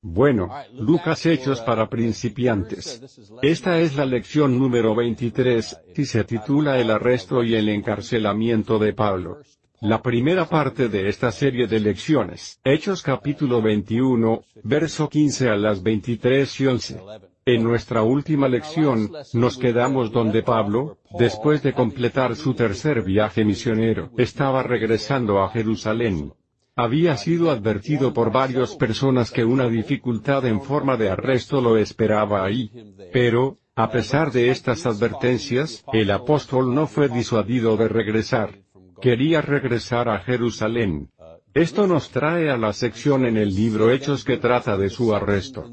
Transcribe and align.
Bueno, 0.00 0.48
Lucas 0.74 1.26
Hechos 1.26 1.60
para 1.60 1.90
principiantes. 1.90 3.02
Esta 3.42 3.80
es 3.80 3.96
la 3.96 4.04
lección 4.04 4.56
número 4.56 4.94
23, 4.94 5.80
y 5.96 6.04
se 6.04 6.22
titula 6.22 6.78
El 6.78 6.92
arresto 6.92 7.42
y 7.42 7.56
el 7.56 7.68
encarcelamiento 7.68 8.78
de 8.78 8.92
Pablo. 8.92 9.38
La 9.80 10.00
primera 10.00 10.48
parte 10.48 10.88
de 10.88 11.08
esta 11.08 11.32
serie 11.32 11.66
de 11.66 11.80
lecciones, 11.80 12.60
Hechos 12.62 13.02
capítulo 13.02 13.60
21, 13.60 14.44
verso 14.62 15.08
15 15.08 15.48
a 15.48 15.56
las 15.56 15.82
23 15.82 16.60
y 16.60 16.66
11. 16.66 17.00
En 17.44 17.64
nuestra 17.64 18.02
última 18.02 18.46
lección, 18.46 19.10
nos 19.32 19.58
quedamos 19.58 20.12
donde 20.12 20.44
Pablo, 20.44 20.98
después 21.18 21.60
de 21.64 21.72
completar 21.72 22.36
su 22.36 22.54
tercer 22.54 23.02
viaje 23.02 23.44
misionero, 23.44 24.10
estaba 24.16 24.62
regresando 24.62 25.42
a 25.42 25.50
Jerusalén. 25.50 26.32
Había 26.78 27.16
sido 27.16 27.50
advertido 27.50 28.14
por 28.14 28.30
varias 28.30 28.76
personas 28.76 29.32
que 29.32 29.44
una 29.44 29.68
dificultad 29.68 30.46
en 30.46 30.62
forma 30.62 30.96
de 30.96 31.10
arresto 31.10 31.60
lo 31.60 31.76
esperaba 31.76 32.44
ahí. 32.44 32.70
Pero, 33.12 33.58
a 33.74 33.90
pesar 33.90 34.30
de 34.30 34.50
estas 34.50 34.86
advertencias, 34.86 35.84
el 35.92 36.12
apóstol 36.12 36.72
no 36.72 36.86
fue 36.86 37.08
disuadido 37.08 37.76
de 37.76 37.88
regresar. 37.88 38.60
Quería 39.02 39.40
regresar 39.40 40.08
a 40.08 40.20
Jerusalén. 40.20 41.10
Esto 41.52 41.88
nos 41.88 42.10
trae 42.10 42.48
a 42.48 42.56
la 42.56 42.72
sección 42.72 43.26
en 43.26 43.36
el 43.36 43.52
libro 43.52 43.90
Hechos 43.90 44.22
que 44.22 44.36
trata 44.36 44.76
de 44.76 44.88
su 44.88 45.12
arresto 45.12 45.64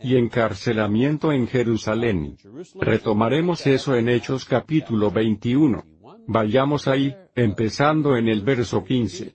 y 0.00 0.16
encarcelamiento 0.16 1.32
en 1.32 1.46
Jerusalén. 1.46 2.36
Retomaremos 2.78 3.66
eso 3.66 3.96
en 3.96 4.10
Hechos 4.10 4.44
capítulo 4.44 5.10
21. 5.10 5.82
Vayamos 6.26 6.88
ahí, 6.88 7.14
empezando 7.34 8.16
en 8.16 8.28
el 8.28 8.42
verso 8.42 8.84
15. 8.84 9.34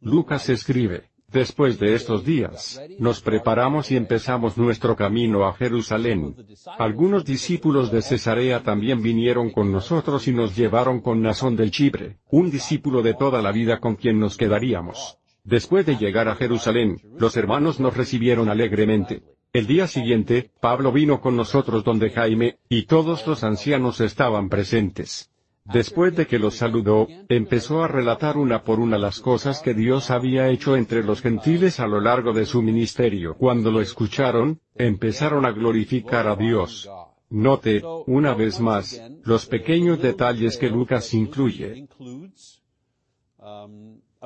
Lucas 0.00 0.48
escribe, 0.48 1.12
Después 1.32 1.78
de 1.78 1.94
estos 1.94 2.26
días, 2.26 2.78
nos 2.98 3.22
preparamos 3.22 3.90
y 3.90 3.96
empezamos 3.96 4.58
nuestro 4.58 4.94
camino 4.94 5.46
a 5.46 5.54
Jerusalén. 5.54 6.36
Algunos 6.78 7.24
discípulos 7.24 7.90
de 7.90 8.02
Cesarea 8.02 8.62
también 8.62 9.00
vinieron 9.00 9.48
con 9.48 9.72
nosotros 9.72 10.28
y 10.28 10.32
nos 10.32 10.54
llevaron 10.54 11.00
con 11.00 11.22
Nazón 11.22 11.56
del 11.56 11.70
Chibre, 11.70 12.18
un 12.30 12.50
discípulo 12.50 13.00
de 13.00 13.14
toda 13.14 13.40
la 13.40 13.50
vida 13.50 13.80
con 13.80 13.96
quien 13.96 14.20
nos 14.20 14.36
quedaríamos. 14.36 15.16
Después 15.42 15.86
de 15.86 15.96
llegar 15.96 16.28
a 16.28 16.36
Jerusalén, 16.36 16.98
los 17.18 17.34
hermanos 17.38 17.80
nos 17.80 17.96
recibieron 17.96 18.50
alegremente. 18.50 19.22
El 19.54 19.66
día 19.66 19.86
siguiente, 19.86 20.50
Pablo 20.60 20.92
vino 20.92 21.22
con 21.22 21.34
nosotros 21.34 21.82
donde 21.82 22.10
Jaime, 22.10 22.58
y 22.68 22.82
todos 22.82 23.26
los 23.26 23.42
ancianos 23.42 24.02
estaban 24.02 24.50
presentes. 24.50 25.31
Después 25.64 26.16
de 26.16 26.26
que 26.26 26.38
los 26.38 26.56
saludó, 26.56 27.06
empezó 27.28 27.84
a 27.84 27.88
relatar 27.88 28.36
una 28.36 28.64
por 28.64 28.80
una 28.80 28.98
las 28.98 29.20
cosas 29.20 29.60
que 29.60 29.74
Dios 29.74 30.10
había 30.10 30.48
hecho 30.48 30.76
entre 30.76 31.04
los 31.04 31.22
gentiles 31.22 31.78
a 31.78 31.86
lo 31.86 32.00
largo 32.00 32.32
de 32.32 32.46
su 32.46 32.62
ministerio. 32.62 33.36
Cuando 33.36 33.70
lo 33.70 33.80
escucharon, 33.80 34.60
empezaron 34.74 35.46
a 35.46 35.52
glorificar 35.52 36.26
a 36.26 36.34
Dios. 36.34 36.90
Note, 37.30 37.82
una 38.06 38.34
vez 38.34 38.60
más, 38.60 39.00
los 39.24 39.46
pequeños 39.46 40.02
detalles 40.02 40.58
que 40.58 40.68
Lucas 40.68 41.14
incluye 41.14 41.88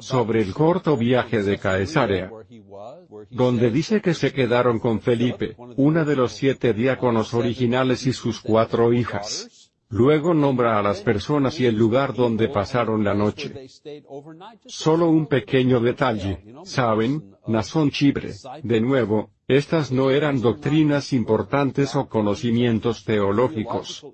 sobre 0.01 0.43
el 0.43 0.53
corto 0.53 0.97
viaje 0.97 1.43
de 1.43 1.59
Caesarea, 1.59 2.31
donde 3.31 3.71
dice 3.71 4.01
que 4.01 4.15
se 4.15 4.33
quedaron 4.33 4.79
con 4.79 5.01
Felipe, 5.01 5.55
una 5.77 6.05
de 6.05 6.17
los 6.17 6.33
siete 6.33 6.73
diáconos 6.75 7.33
originales 7.33 8.07
y 8.07 8.13
sus 8.13 8.41
cuatro 8.41 8.93
hijas. 8.93 9.66
Luego 9.97 10.35
nombra 10.35 10.79
a 10.79 10.83
las 10.83 11.01
personas 11.01 11.59
y 11.59 11.65
el 11.65 11.75
lugar 11.75 12.13
donde 12.13 12.49
pasaron 12.49 13.03
la 13.03 13.15
noche. 13.15 13.67
Solo 14.67 15.09
un 15.09 15.27
pequeño 15.27 15.81
detalle, 15.81 16.45
¿saben? 16.65 17.35
Nazón 17.47 17.91
Chibre, 17.91 18.35
de 18.63 18.81
nuevo, 18.83 19.31
estas 19.49 19.91
no 19.91 20.11
eran 20.11 20.43
doctrinas 20.43 21.15
importantes 21.15 21.97
o 21.97 22.09
conocimientos 22.11 23.05
teológicos, 23.05 24.07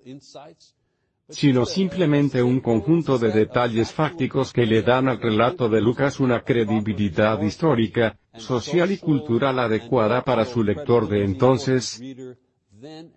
sino 1.29 1.67
simplemente 1.67 2.45
un 2.45 2.61
conjunto 2.61 3.19
de 3.19 3.33
detalles 3.33 3.93
fácticos 3.93 4.53
que 4.53 4.67
le 4.67 4.83
dan 4.83 5.09
al 5.09 5.21
relato 5.21 5.69
de 5.69 5.81
Lucas 5.81 6.21
una 6.21 6.43
credibilidad 6.43 7.43
histórica, 7.43 8.17
social 8.37 8.93
y 8.93 8.99
cultural 8.99 9.59
adecuada 9.59 10.23
para 10.23 10.45
su 10.45 10.63
lector 10.63 11.09
de 11.09 11.25
entonces, 11.25 12.01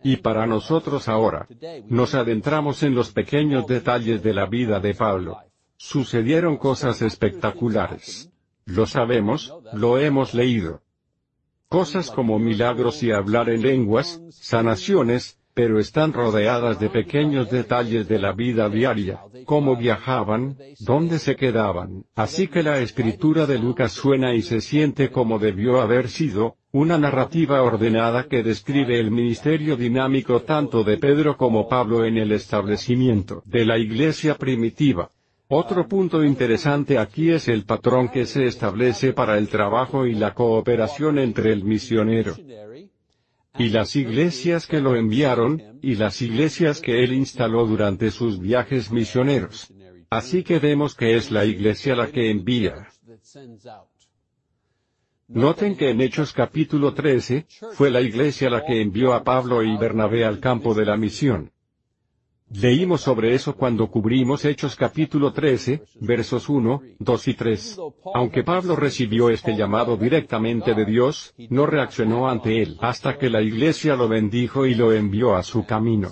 y 0.04 0.18
para 0.18 0.46
nosotros 0.46 1.08
ahora, 1.08 1.48
nos 1.88 2.14
adentramos 2.14 2.84
en 2.84 2.96
los 2.96 3.12
pequeños 3.12 3.66
detalles 3.68 4.22
de 4.22 4.34
la 4.34 4.46
vida 4.46 4.80
de 4.80 4.94
Pablo. 4.94 5.40
Sucedieron 5.78 6.58
cosas 6.58 7.02
espectaculares. 7.02 8.32
Lo 8.66 8.86
sabemos, 8.86 9.54
lo 9.74 10.00
hemos 10.00 10.34
leído. 10.34 10.82
Cosas 11.68 12.12
como 12.12 12.40
milagros 12.40 13.04
y 13.04 13.12
hablar 13.12 13.50
en 13.50 13.62
lenguas, 13.62 14.22
sanaciones, 14.30 15.40
pero 15.56 15.80
están 15.80 16.12
rodeadas 16.12 16.82
de 16.82 16.90
pequeños 16.90 17.50
detalles 17.50 18.10
de 18.10 18.20
la 18.20 18.34
vida 18.34 18.70
diaria, 18.70 19.22
cómo 19.46 19.78
viajaban, 19.78 20.58
dónde 20.82 21.18
se 21.18 21.38
quedaban. 21.38 22.04
Así 22.14 22.50
que 22.50 22.62
la 22.62 22.80
escritura 22.80 23.46
de 23.46 23.58
Lucas 23.58 23.94
suena 23.94 24.36
y 24.36 24.42
se 24.42 24.60
siente 24.60 25.12
como 25.12 25.40
debió 25.40 25.80
haber 25.80 26.10
sido, 26.10 26.58
una 26.74 26.98
narrativa 26.98 27.64
ordenada 27.64 28.28
que 28.28 28.44
describe 28.44 29.00
el 29.00 29.12
ministerio 29.12 29.78
dinámico 29.78 30.42
tanto 30.42 30.84
de 30.84 30.98
Pedro 30.98 31.38
como 31.38 31.70
Pablo 31.70 32.04
en 32.04 32.18
el 32.18 32.34
establecimiento 32.34 33.42
de 33.46 33.64
la 33.64 33.78
iglesia 33.78 34.36
primitiva. 34.36 35.10
Otro 35.48 35.88
punto 35.88 36.22
interesante 36.22 36.98
aquí 36.98 37.30
es 37.30 37.48
el 37.48 37.64
patrón 37.64 38.10
que 38.10 38.26
se 38.26 38.46
establece 38.46 39.14
para 39.14 39.38
el 39.38 39.48
trabajo 39.48 40.06
y 40.06 40.16
la 40.16 40.34
cooperación 40.34 41.18
entre 41.18 41.54
el 41.54 41.64
misionero 41.64 42.36
y 43.58 43.70
las 43.70 43.96
iglesias 43.96 44.68
que 44.68 44.82
lo 44.82 44.96
enviaron, 44.96 45.80
y 45.82 45.96
las 45.96 46.22
iglesias 46.22 46.82
que 46.82 47.04
él 47.04 47.14
instaló 47.14 47.66
durante 47.66 48.12
sus 48.12 48.40
viajes 48.40 48.92
misioneros. 48.92 49.74
Así 50.10 50.44
que 50.44 50.60
vemos 50.60 50.96
que 50.96 51.16
es 51.16 51.32
la 51.32 51.46
iglesia 51.46 51.96
la 51.96 52.08
que 52.08 52.30
envía. 52.30 52.88
Noten 55.28 55.76
que 55.76 55.90
en 55.90 56.02
Hechos 56.02 56.34
capítulo 56.34 56.94
13, 56.94 57.48
fue 57.74 57.90
la 57.90 58.02
iglesia 58.02 58.50
la 58.50 58.64
que 58.64 58.82
envió 58.82 59.14
a 59.14 59.24
Pablo 59.24 59.64
y 59.64 59.76
Bernabé 59.76 60.24
al 60.24 60.40
campo 60.40 60.74
de 60.76 60.86
la 60.86 60.98
misión. 60.98 61.52
Leímos 62.50 63.02
sobre 63.02 63.34
eso 63.34 63.56
cuando 63.56 63.90
cubrimos 63.90 64.46
Hechos 64.46 64.76
capítulo 64.76 65.34
13, 65.34 65.82
versos 66.02 66.48
1, 66.48 66.82
2 67.00 67.28
y 67.28 67.34
3. 67.34 67.78
Aunque 68.14 68.44
Pablo 68.44 68.76
recibió 68.76 69.30
este 69.30 69.56
llamado 69.56 69.98
directamente 69.98 70.76
de 70.76 70.86
Dios, 70.86 71.34
no 71.50 71.66
reaccionó 71.66 72.30
ante 72.30 72.62
él 72.62 72.78
hasta 72.82 73.18
que 73.18 73.30
la 73.30 73.42
iglesia 73.42 73.96
lo 73.96 74.08
bendijo 74.08 74.66
y 74.68 74.76
lo 74.76 74.94
envió 74.94 75.36
a 75.36 75.44
su 75.44 75.66
camino. 75.66 76.12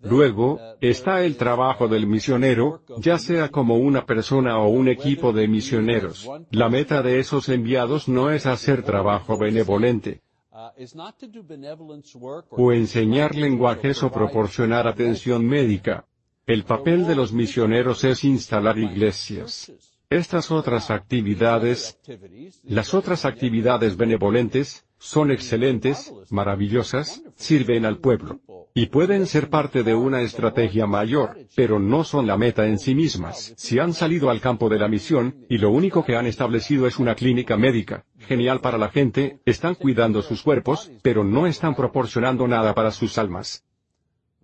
Luego, 0.00 0.58
está 0.80 1.22
el 1.22 1.36
trabajo 1.36 1.86
del 1.86 2.06
misionero, 2.08 2.82
ya 2.98 3.18
sea 3.18 3.50
como 3.50 3.76
una 3.76 4.04
persona 4.04 4.58
o 4.58 4.68
un 4.68 4.88
equipo 4.88 5.32
de 5.32 5.46
misioneros. 5.46 6.28
La 6.50 6.68
meta 6.68 7.02
de 7.02 7.20
esos 7.20 7.48
enviados 7.48 8.08
no 8.08 8.30
es 8.32 8.46
hacer 8.46 8.82
trabajo 8.82 9.38
benevolente, 9.38 10.22
o 12.50 12.72
enseñar 12.72 13.34
lenguajes 13.34 14.02
o 14.02 14.10
proporcionar 14.10 14.86
atención 14.86 15.44
médica. 15.46 16.06
El 16.46 16.64
papel 16.64 17.06
de 17.06 17.14
los 17.14 17.32
misioneros 17.32 18.04
es 18.04 18.24
instalar 18.24 18.78
iglesias. 18.78 19.72
Estas 20.10 20.50
otras 20.50 20.90
actividades, 20.90 21.98
las 22.64 22.92
otras 22.94 23.24
actividades 23.24 23.96
benevolentes, 23.96 24.84
son 25.02 25.32
excelentes, 25.32 26.14
maravillosas, 26.30 27.24
sirven 27.34 27.84
al 27.84 27.98
pueblo 27.98 28.40
y 28.72 28.86
pueden 28.86 29.26
ser 29.26 29.50
parte 29.50 29.82
de 29.82 29.96
una 29.96 30.22
estrategia 30.22 30.86
mayor, 30.86 31.36
pero 31.56 31.80
no 31.80 32.04
son 32.04 32.28
la 32.28 32.38
meta 32.38 32.68
en 32.68 32.78
sí 32.78 32.94
mismas. 32.94 33.52
Si 33.56 33.80
han 33.80 33.94
salido 33.94 34.30
al 34.30 34.40
campo 34.40 34.68
de 34.68 34.78
la 34.78 34.86
misión, 34.86 35.44
y 35.48 35.58
lo 35.58 35.70
único 35.70 36.04
que 36.04 36.14
han 36.14 36.26
establecido 36.26 36.86
es 36.86 37.00
una 37.00 37.16
clínica 37.16 37.56
médica, 37.56 38.04
genial 38.20 38.60
para 38.60 38.78
la 38.78 38.90
gente, 38.90 39.40
están 39.44 39.74
cuidando 39.74 40.22
sus 40.22 40.40
cuerpos, 40.40 40.92
pero 41.02 41.24
no 41.24 41.48
están 41.48 41.74
proporcionando 41.74 42.46
nada 42.46 42.72
para 42.72 42.92
sus 42.92 43.18
almas. 43.18 43.64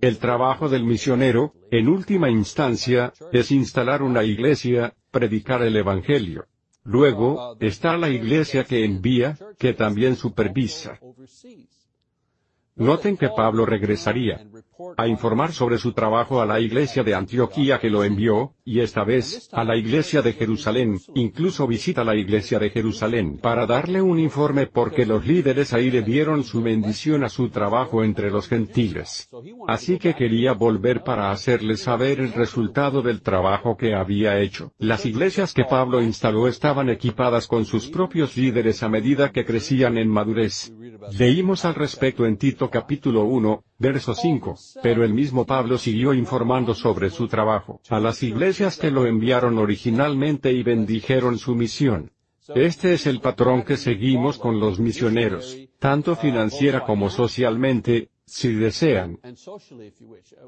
El 0.01 0.19
trabajo 0.19 0.69
del 0.69 0.83
misionero, 0.83 1.55
en 1.71 1.89
última 1.89 2.29
instancia, 2.31 3.13
es 3.33 3.53
instalar 3.53 4.03
una 4.03 4.25
iglesia, 4.25 4.93
predicar 5.13 5.63
el 5.63 5.77
Evangelio. 5.77 6.47
Luego, 6.89 7.55
está 7.61 7.99
la 7.99 8.09
iglesia 8.09 8.65
que 8.65 8.83
envía, 8.83 9.37
que 9.59 9.75
también 9.75 10.17
supervisa. 10.17 10.99
Noten 12.77 13.19
que 13.19 13.29
Pablo 13.29 13.67
regresaría. 13.67 14.41
A 14.97 15.07
informar 15.07 15.53
sobre 15.53 15.79
su 15.79 15.93
trabajo 15.93 16.41
a 16.41 16.47
la 16.47 16.61
iglesia 16.61 17.03
de 17.03 17.15
Antioquía 17.15 17.79
que 17.79 17.91
lo 17.91 18.05
envió, 18.05 18.53
y 18.65 18.81
esta 18.81 19.03
vez, 19.03 19.49
a 19.53 19.65
la 19.65 19.77
iglesia 19.77 20.23
de 20.23 20.35
Jerusalén, 20.35 21.01
incluso 21.15 21.67
visita 21.67 22.05
la 22.05 22.15
iglesia 22.15 22.59
de 22.59 22.71
Jerusalén 22.71 23.39
para 23.39 23.67
darle 23.67 24.03
un 24.03 24.19
informe 24.19 24.67
porque 24.67 25.07
los 25.07 25.27
líderes 25.27 25.73
ahí 25.73 25.91
le 25.91 26.03
dieron 26.03 26.45
su 26.45 26.63
bendición 26.63 27.25
a 27.25 27.29
su 27.29 27.49
trabajo 27.49 28.05
entre 28.05 28.31
los 28.31 28.47
gentiles. 28.47 29.31
Así 29.67 29.99
que 29.99 30.15
quería 30.15 30.53
volver 30.53 31.03
para 31.03 31.31
hacerle 31.31 31.77
saber 31.77 32.21
el 32.21 32.33
resultado 32.33 33.03
del 33.03 33.23
trabajo 33.23 33.77
que 33.77 33.95
había 33.95 34.39
hecho. 34.39 34.73
Las 34.79 35.07
iglesias 35.07 35.55
que 35.55 35.65
Pablo 35.65 36.03
instaló 36.03 36.47
estaban 36.47 36.89
equipadas 36.89 37.47
con 37.47 37.65
sus 37.65 37.89
propios 37.89 38.37
líderes 38.37 38.83
a 38.83 38.89
medida 38.89 39.33
que 39.33 39.45
crecían 39.45 39.99
en 39.99 40.09
madurez. 40.09 40.73
Leímos 41.19 41.65
al 41.65 41.75
respecto 41.75 42.27
en 42.27 42.37
Tito 42.37 42.71
capítulo 42.71 43.25
1, 43.25 43.65
verso 43.79 44.15
5, 44.15 44.57
pero 44.83 45.05
el 45.05 45.15
mismo 45.15 45.47
Pablo 45.47 45.79
siguió 45.79 46.13
informando 46.13 46.75
sobre 46.75 47.11
su 47.11 47.29
trabajo 47.29 47.81
a 47.89 48.01
las 48.01 48.23
iglesias 48.23 48.77
que 48.77 48.91
lo 48.91 49.07
enviaron 49.07 49.59
originalmente 49.59 50.53
y 50.53 50.63
bendijeron 50.63 51.39
su 51.39 51.55
misión. 51.55 52.11
Este 52.55 52.95
es 52.95 53.07
el 53.07 53.21
patrón 53.21 53.63
que 53.63 53.77
seguimos 53.77 54.39
con 54.39 54.59
los 54.59 54.81
misioneros, 54.81 55.57
tanto 55.79 56.17
financiera 56.17 56.85
como 56.85 57.11
socialmente, 57.11 58.11
si 58.25 58.55
desean. 58.55 59.19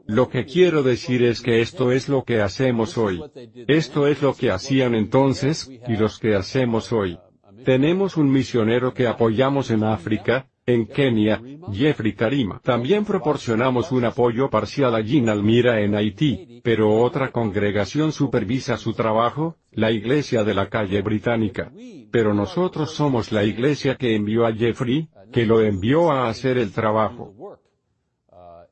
Lo 0.06 0.29
que 0.29 0.44
quiero 0.44 0.82
decir 0.82 1.23
es 1.23 1.41
que 1.41 1.61
esto 1.61 1.93
es 1.93 2.09
lo 2.09 2.25
que 2.25 2.41
hacemos 2.41 2.97
hoy. 2.99 3.23
Esto 3.69 4.06
es 4.06 4.23
lo 4.23 4.35
que 4.35 4.50
hacían 4.50 4.94
entonces, 4.94 5.71
y 5.88 5.97
los 5.97 6.19
que 6.19 6.35
hacemos 6.35 6.93
hoy. 6.93 7.19
Tenemos 7.65 8.17
un 8.17 8.31
misionero 8.31 8.95
que 8.95 9.07
apoyamos 9.07 9.71
en 9.71 9.85
África, 9.85 10.49
en 10.67 10.87
Kenia, 10.87 11.41
Jeffrey 11.73 12.15
Karima. 12.15 12.61
También 12.62 13.05
proporcionamos 13.05 13.93
un 13.93 14.05
apoyo 14.05 14.49
parcial 14.49 14.95
allí 14.95 15.19
en 15.19 15.29
Almira 15.29 15.81
en 15.81 15.95
Haití, 15.95 16.61
pero 16.62 16.95
otra 17.03 17.31
congregación 17.33 18.12
supervisa 18.12 18.77
su 18.77 18.95
trabajo, 18.95 19.57
la 19.73 19.91
iglesia 19.91 20.45
de 20.45 20.55
la 20.55 20.69
calle 20.69 21.03
británica. 21.03 21.73
Pero 22.11 22.35
nosotros 22.35 22.93
somos 22.93 23.33
la 23.33 23.45
iglesia 23.45 23.97
que 23.97 24.15
envió 24.15 24.47
a 24.47 24.53
Jeffrey, 24.53 25.09
que 25.33 25.47
lo 25.47 25.61
envió 25.61 26.11
a 26.11 26.29
hacer 26.29 26.59
el 26.59 26.73
trabajo 26.73 27.35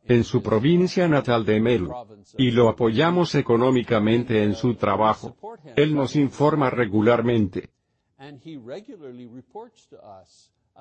en 0.06 0.24
su 0.24 0.42
provincia 0.42 1.06
natal 1.06 1.44
de 1.44 1.60
Meru, 1.60 1.92
y 2.38 2.50
lo 2.50 2.70
apoyamos 2.70 3.34
económicamente 3.34 4.42
en 4.42 4.54
su 4.54 4.74
trabajo. 4.74 5.36
Él 5.76 5.94
nos 5.94 6.16
informa 6.16 6.70
regularmente 6.70 7.68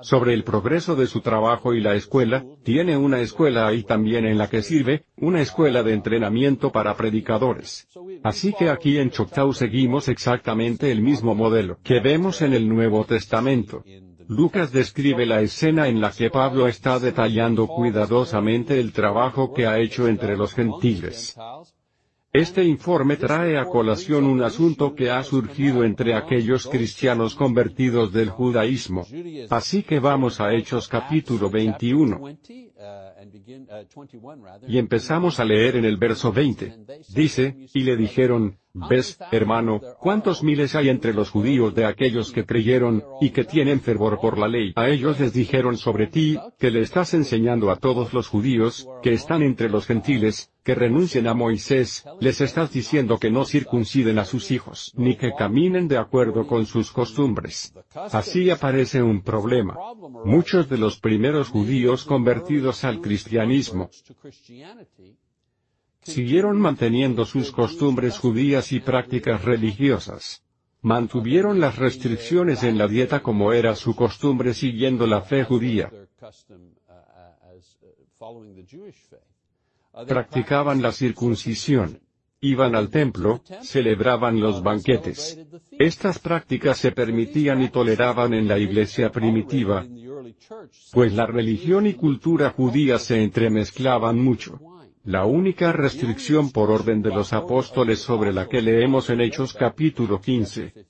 sobre 0.01 0.34
el 0.34 0.44
progreso 0.44 0.95
de 0.95 1.07
su 1.07 1.22
trabajo 1.22 1.74
y 1.74 1.81
la 1.81 1.95
escuela, 1.95 2.45
tiene 2.63 2.98
una 2.98 3.19
escuela 3.19 3.68
ahí 3.68 3.84
también 3.84 4.25
en 4.25 4.38
la 4.38 4.50
que 4.50 4.62
sirve, 4.62 5.06
una 5.18 5.42
escuela 5.42 5.84
de 5.84 5.94
entrenamiento 5.94 6.72
para 6.72 6.95
predicadores. 6.95 7.88
Así 8.24 8.54
que 8.57 8.69
aquí 8.69 8.98
en 8.98 9.10
Choctaw 9.10 9.54
seguimos 9.54 10.07
exactamente 10.07 10.92
el 10.92 11.01
mismo 11.01 11.34
modelo 11.36 11.80
que 11.84 12.00
vemos 12.00 12.42
en 12.42 12.54
el 12.54 12.69
Nuevo 12.69 13.06
Testamento. 13.06 13.84
Lucas 14.28 14.72
describe 14.72 15.25
la 15.25 15.42
escena 15.42 15.88
en 15.88 16.01
la 16.01 16.12
que 16.12 16.30
Pablo 16.30 16.68
está 16.68 17.00
detallando 17.00 17.66
cuidadosamente 17.66 18.80
el 18.80 18.92
trabajo 18.92 19.54
que 19.54 19.66
ha 19.68 19.80
hecho 19.80 20.07
entre 20.07 20.36
los 20.36 20.54
gentiles. 20.54 21.38
Este 22.38 22.63
informe 22.63 23.18
trae 23.18 23.57
a 23.57 23.66
colación 23.66 24.25
un 24.25 24.44
asunto 24.44 24.94
que 24.94 25.10
ha 25.10 25.24
surgido 25.24 25.84
entre 25.84 26.13
aquellos 26.13 26.68
cristianos 26.68 27.34
convertidos 27.34 28.13
del 28.13 28.30
judaísmo. 28.30 29.07
Así 29.50 29.81
que 29.81 30.00
vamos 30.00 30.39
a 30.39 30.54
Hechos 30.54 30.88
capítulo 30.88 31.50
21. 31.50 32.38
Y 34.68 34.78
empezamos 34.78 35.39
a 35.39 35.45
leer 35.45 35.78
en 35.78 35.86
el 35.86 35.98
verso 35.98 36.31
20. 36.31 36.75
Dice, 37.10 37.56
y 37.74 37.81
le 37.81 37.98
dijeron, 37.98 38.60
¿Ves, 38.89 39.18
hermano, 39.31 39.81
cuántos 40.00 40.44
miles 40.44 40.75
hay 40.75 40.89
entre 40.89 41.13
los 41.13 41.31
judíos 41.31 41.74
de 41.74 41.85
aquellos 41.85 42.31
que 42.31 42.45
creyeron, 42.45 43.03
y 43.19 43.31
que 43.31 43.44
tienen 43.44 43.81
fervor 43.81 44.19
por 44.19 44.38
la 44.38 44.47
ley? 44.47 44.74
A 44.75 44.89
ellos 44.89 45.19
les 45.19 45.33
dijeron 45.33 45.77
sobre 45.77 46.07
ti, 46.07 46.38
que 46.59 46.71
le 46.71 46.81
estás 46.81 47.13
enseñando 47.13 47.71
a 47.71 47.77
todos 47.77 48.13
los 48.13 48.27
judíos, 48.27 48.88
que 49.01 49.13
están 49.13 49.41
entre 49.41 49.69
los 49.69 49.85
gentiles, 49.88 50.51
que 50.63 50.75
renuncien 50.75 51.27
a 51.27 51.33
Moisés, 51.33 52.06
les 52.19 52.41
estás 52.41 52.71
diciendo 52.71 53.18
que 53.18 53.31
no 53.31 53.45
circunciden 53.45 54.19
a 54.19 54.25
sus 54.25 54.51
hijos, 54.51 54.91
ni 54.95 55.15
que 55.15 55.31
caminen 55.33 55.88
de 55.88 55.97
acuerdo 55.97 56.45
con 56.45 56.65
sus 56.65 56.91
costumbres. 56.91 57.74
Así 57.95 58.50
aparece 58.50 59.01
un 59.01 59.21
problema. 59.21 59.77
Muchos 60.25 60.69
de 60.69 60.77
los 60.77 61.00
primeros 61.00 61.50
judíos 61.50 62.03
convertidos 62.03 62.83
al 62.83 63.00
cristianismo, 63.01 63.89
siguieron 66.13 66.59
manteniendo 66.59 67.25
sus 67.25 67.51
costumbres 67.51 68.18
judías 68.18 68.71
y 68.71 68.80
prácticas 68.80 69.44
religiosas. 69.44 70.44
Mantuvieron 70.81 71.59
las 71.59 71.77
restricciones 71.77 72.63
en 72.63 72.77
la 72.77 72.88
dieta 72.88 73.21
como 73.21 73.51
era 73.51 73.75
su 73.75 73.95
costumbre 73.95 74.54
siguiendo 74.54 75.06
la 75.06 75.21
fe 75.21 75.44
judía. 75.44 75.92
Practicaban 80.07 80.81
la 80.81 80.92
circuncisión. 80.92 82.00
Iban 82.39 82.75
al 82.75 82.89
templo, 82.89 83.42
celebraban 83.62 84.39
los 84.39 84.62
banquetes. 84.62 85.39
Estas 85.71 86.19
prácticas 86.19 86.77
se 86.77 86.92
permitían 86.92 87.63
y 87.63 87.69
toleraban 87.69 88.33
en 88.36 88.48
la 88.48 88.60
iglesia 88.60 89.12
primitiva, 89.12 89.83
pues 90.94 91.13
la 91.13 91.25
religión 91.25 91.88
y 91.88 91.95
cultura 91.95 92.51
judía 92.51 93.00
se 93.00 93.24
entremezclaban 93.24 94.19
mucho. 94.19 94.60
La 95.07 95.24
única 95.24 95.71
restricción 95.71 96.51
por 96.51 96.69
orden 96.69 97.01
de 97.01 97.12
los 97.12 97.31
apóstoles 97.31 98.00
sobre 98.00 98.33
la 98.33 98.50
que 98.50 98.62
leemos 98.62 99.09
en 99.09 99.21
Hechos 99.21 99.54
capítulo 99.54 100.19
15 100.19 100.86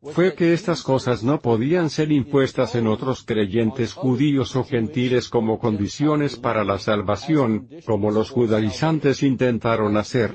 fue 0.00 0.34
que 0.34 0.54
estas 0.54 0.82
cosas 0.82 1.22
no 1.22 1.38
podían 1.38 1.90
ser 1.90 2.12
impuestas 2.12 2.74
en 2.76 2.86
otros 2.86 3.24
creyentes 3.24 3.92
judíos 3.92 4.56
o 4.56 4.64
gentiles 4.64 5.28
como 5.28 5.58
condiciones 5.58 6.36
para 6.36 6.64
la 6.64 6.78
salvación, 6.78 7.68
como 7.84 8.10
los 8.10 8.30
judaizantes 8.30 9.22
intentaron 9.22 9.98
hacer. 9.98 10.34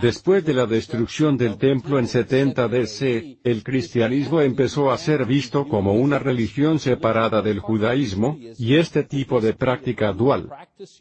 Después 0.00 0.44
de 0.44 0.52
la 0.52 0.66
destrucción 0.66 1.38
del 1.38 1.56
templo 1.56 1.98
en 1.98 2.06
70 2.06 2.68
DC, 2.68 3.38
el 3.42 3.62
cristianismo 3.62 4.42
empezó 4.42 4.90
a 4.90 4.98
ser 4.98 5.24
visto 5.24 5.66
como 5.66 5.94
una 5.94 6.18
religión 6.18 6.78
separada 6.78 7.40
del 7.40 7.60
judaísmo, 7.60 8.38
y 8.58 8.76
este 8.76 9.04
tipo 9.04 9.40
de 9.40 9.54
práctica 9.54 10.12
dual, 10.12 10.50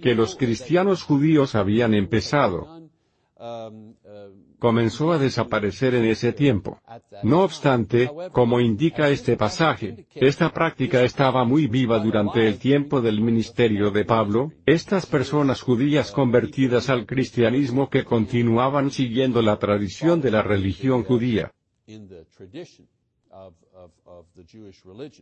que 0.02 0.16
los 0.16 0.36
cristianos 0.36 1.04
judíos 1.04 1.56
habían 1.56 1.94
empezado, 1.94 2.90
comenzó 4.66 5.12
a 5.12 5.20
desaparecer 5.20 5.94
en 5.94 6.06
ese 6.06 6.34
tiempo. 6.34 6.80
No 7.22 7.44
obstante, 7.44 8.10
como 8.32 8.60
indica 8.60 9.10
este 9.10 9.38
pasaje, 9.38 10.08
esta 10.16 10.52
práctica 10.52 11.04
estaba 11.04 11.44
muy 11.46 11.68
viva 11.68 12.00
durante 12.00 12.48
el 12.48 12.58
tiempo 12.58 13.00
del 13.00 13.22
ministerio 13.22 13.92
de 13.92 14.06
Pablo, 14.06 14.52
estas 14.66 15.06
personas 15.06 15.62
judías 15.62 16.12
convertidas 16.12 16.90
al 16.90 17.06
cristianismo 17.06 17.92
que 17.92 18.06
continuaban 18.06 18.90
siguiendo 18.90 19.44
la 19.44 19.58
tradición 19.60 20.20
de 20.20 20.32
la 20.32 20.42
religión 20.42 21.04
judía. 21.04 21.52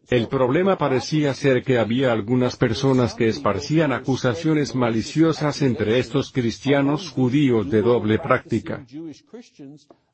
El 0.10 0.28
problema 0.28 0.78
parecía 0.78 1.34
ser 1.36 1.64
que 1.64 1.78
había 1.78 2.12
algunas 2.12 2.56
personas 2.56 3.14
que 3.14 3.28
esparcían 3.28 3.92
acusaciones 3.94 4.74
maliciosas 4.74 5.62
entre 5.62 6.00
estos 6.00 6.32
cristianos 6.32 7.12
judíos 7.12 7.70
de 7.70 7.82
doble 7.84 8.18
práctica. 8.18 8.86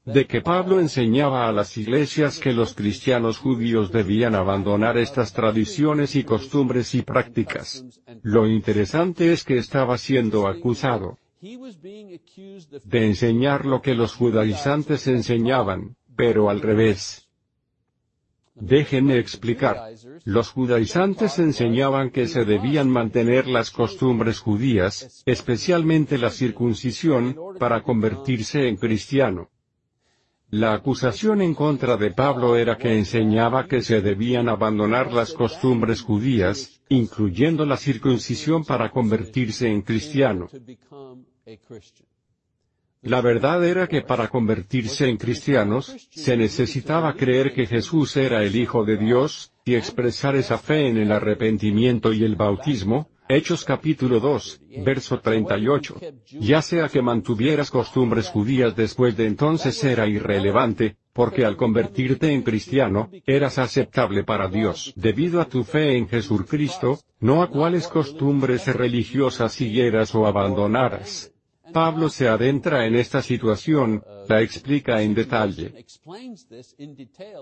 De 0.06 0.26
que 0.28 0.42
Pablo 0.42 0.80
enseñaba 0.82 1.48
a 1.48 1.52
las 1.54 1.78
iglesias 1.78 2.40
que 2.40 2.52
los 2.52 2.74
cristianos 2.74 3.38
judíos 3.38 3.92
debían 3.92 4.36
abandonar 4.36 4.98
estas 4.98 5.32
tradiciones 5.32 6.16
y 6.16 6.24
costumbres 6.24 6.94
y 6.94 7.02
prácticas. 7.02 7.86
Lo 8.22 8.48
interesante 8.48 9.32
es 9.32 9.44
que 9.46 9.58
estaba 9.58 9.98
siendo 9.98 10.48
acusado 10.48 11.18
de 11.42 13.06
enseñar 13.06 13.66
lo 13.66 13.82
que 13.82 13.96
los 13.96 14.14
judaizantes 14.14 15.08
enseñaban, 15.08 15.96
pero 16.18 16.50
al 16.50 16.60
revés. 16.60 17.29
Déjenme 18.60 19.18
explicar. 19.18 19.94
Los 20.26 20.50
judaizantes 20.50 21.40
enseñaban 21.40 22.10
que 22.10 22.28
se 22.28 22.46
debían 22.46 22.90
mantener 22.90 23.48
las 23.48 23.72
costumbres 23.72 24.40
judías, 24.40 25.24
especialmente 25.26 26.18
la 26.18 26.30
circuncisión, 26.30 27.36
para 27.58 27.84
convertirse 27.84 28.68
en 28.68 28.76
cristiano. 28.76 29.50
La 30.52 30.74
acusación 30.74 31.42
en 31.42 31.54
contra 31.54 31.96
de 31.96 32.12
Pablo 32.12 32.56
era 32.56 32.76
que 32.78 32.98
enseñaba 32.98 33.68
que 33.68 33.82
se 33.84 34.02
debían 34.02 34.50
abandonar 34.50 35.14
las 35.14 35.32
costumbres 35.34 36.02
judías, 36.02 36.82
incluyendo 36.90 37.66
la 37.68 37.78
circuncisión 37.78 38.66
para 38.66 38.90
convertirse 38.90 39.70
en 39.70 39.84
cristiano. 39.84 40.50
La 43.02 43.22
verdad 43.22 43.64
era 43.66 43.88
que 43.88 44.02
para 44.02 44.28
convertirse 44.28 45.08
en 45.08 45.18
cristianos, 45.18 46.10
se 46.12 46.36
necesitaba 46.36 47.14
creer 47.14 47.54
que 47.54 47.66
Jesús 47.66 48.18
era 48.18 48.44
el 48.44 48.56
Hijo 48.56 48.84
de 48.84 48.98
Dios, 48.98 49.54
y 49.64 49.76
expresar 49.76 50.36
esa 50.36 50.58
fe 50.58 50.88
en 50.88 50.98
el 50.98 51.12
arrepentimiento 51.12 52.12
y 52.12 52.24
el 52.24 52.36
bautismo, 52.36 53.10
Hechos 53.32 53.64
capítulo 53.64 54.20
2, 54.20 54.62
verso 54.84 55.20
38. 55.20 56.00
Ya 56.40 56.64
sea 56.64 56.90
que 56.90 57.04
mantuvieras 57.04 57.70
costumbres 57.70 58.28
judías 58.30 58.76
después 58.76 59.16
de 59.16 59.28
entonces 59.28 59.84
era 59.84 60.08
irrelevante, 60.08 60.98
porque 61.14 61.46
al 61.46 61.56
convertirte 61.56 62.34
en 62.34 62.42
cristiano, 62.42 63.12
eras 63.28 63.60
aceptable 63.60 64.24
para 64.24 64.48
Dios 64.48 64.94
debido 64.96 65.42
a 65.42 65.46
tu 65.46 65.64
fe 65.64 65.96
en 65.96 66.08
Jesucristo, 66.08 67.00
no 67.20 67.44
a 67.44 67.50
cuáles 67.52 67.88
costumbres 67.88 68.66
religiosas 68.66 69.54
siguieras 69.54 70.16
o 70.16 70.26
abandonaras. 70.26 71.32
Pablo 71.74 72.10
se 72.10 72.28
adentra 72.28 72.86
en 72.86 72.96
esta 72.96 73.22
situación, 73.22 74.04
la 74.28 74.42
explica 74.42 75.02
en 75.02 75.14
detalle. 75.16 75.86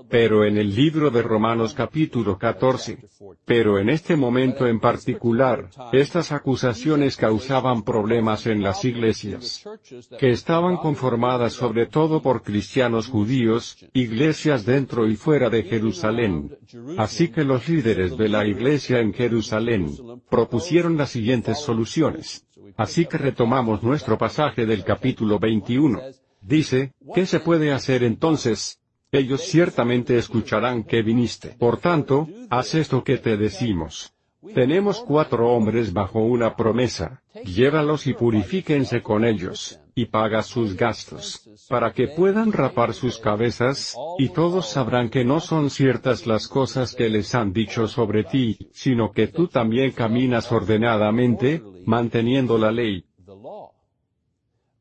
Pero 0.10 0.46
en 0.46 0.58
el 0.58 0.74
libro 0.74 1.12
de 1.12 1.22
Romanos 1.22 1.74
capítulo 1.74 2.38
14. 2.38 2.98
Pero 3.46 3.78
en 3.80 3.90
este 3.90 4.16
momento 4.16 4.66
en 4.68 4.80
particular, 4.80 5.70
estas 5.92 6.32
acusaciones 6.32 7.18
causaban 7.18 7.84
problemas 7.84 8.48
en 8.48 8.64
las 8.64 8.86
iglesias, 8.86 9.68
que 10.18 10.32
estaban 10.32 10.78
conformadas 10.78 11.54
sobre 11.54 11.88
todo 11.88 12.22
por 12.22 12.42
cristianos 12.42 13.08
judíos, 13.08 13.78
iglesias 13.94 14.66
dentro 14.66 15.08
y 15.08 15.16
fuera 15.16 15.50
de 15.50 15.64
Jerusalén. 15.64 16.58
Así 16.98 17.30
que 17.30 17.44
los 17.44 17.68
líderes 17.68 18.18
de 18.18 18.30
la 18.30 18.46
iglesia 18.46 19.00
en 19.00 19.14
Jerusalén, 19.14 19.92
propusieron 20.30 20.98
las 20.98 21.10
siguientes 21.10 21.60
soluciones. 21.60 22.47
Así 22.76 23.06
que 23.06 23.18
retomamos 23.18 23.84
nuestro 23.84 24.18
pasaje 24.18 24.66
del 24.66 24.84
capítulo 24.84 25.40
21. 25.40 26.02
Dice, 26.42 26.94
¿qué 27.14 27.26
se 27.26 27.40
puede 27.40 27.72
hacer 27.72 28.04
entonces? 28.04 28.80
Ellos 29.12 29.42
ciertamente 29.42 30.18
escucharán 30.18 30.84
que 30.84 31.02
viniste. 31.02 31.56
Por 31.58 31.78
tanto, 31.80 32.28
haz 32.50 32.76
esto 32.76 33.04
que 33.04 33.18
te 33.18 33.38
decimos. 33.38 34.14
Tenemos 34.54 35.00
cuatro 35.00 35.50
hombres 35.50 35.94
bajo 35.94 36.20
una 36.20 36.56
promesa, 36.56 37.22
llévalos 37.44 38.08
y 38.08 38.14
purifíquense 38.14 39.02
con 39.02 39.26
ellos, 39.26 39.80
y 39.98 40.06
paga 40.06 40.44
sus 40.44 40.76
gastos, 40.76 41.50
para 41.68 41.92
que 41.92 42.08
puedan 42.08 42.52
rapar 42.52 42.94
sus 42.94 43.18
cabezas, 43.18 43.98
y 44.20 44.30
todos 44.30 44.70
sabrán 44.70 45.10
que 45.10 45.26
no 45.26 45.40
son 45.40 45.72
ciertas 45.72 46.28
las 46.28 46.48
cosas 46.48 46.94
que 46.94 47.10
les 47.10 47.34
han 47.34 47.52
dicho 47.52 47.88
sobre 47.88 48.24
ti, 48.24 48.70
sino 48.74 49.12
que 49.12 49.26
tú 49.26 49.48
también 49.48 49.94
caminas 49.94 50.52
ordenadamente, 50.52 51.64
manteniendo 51.88 52.60
la 52.60 52.72
ley. 52.72 53.07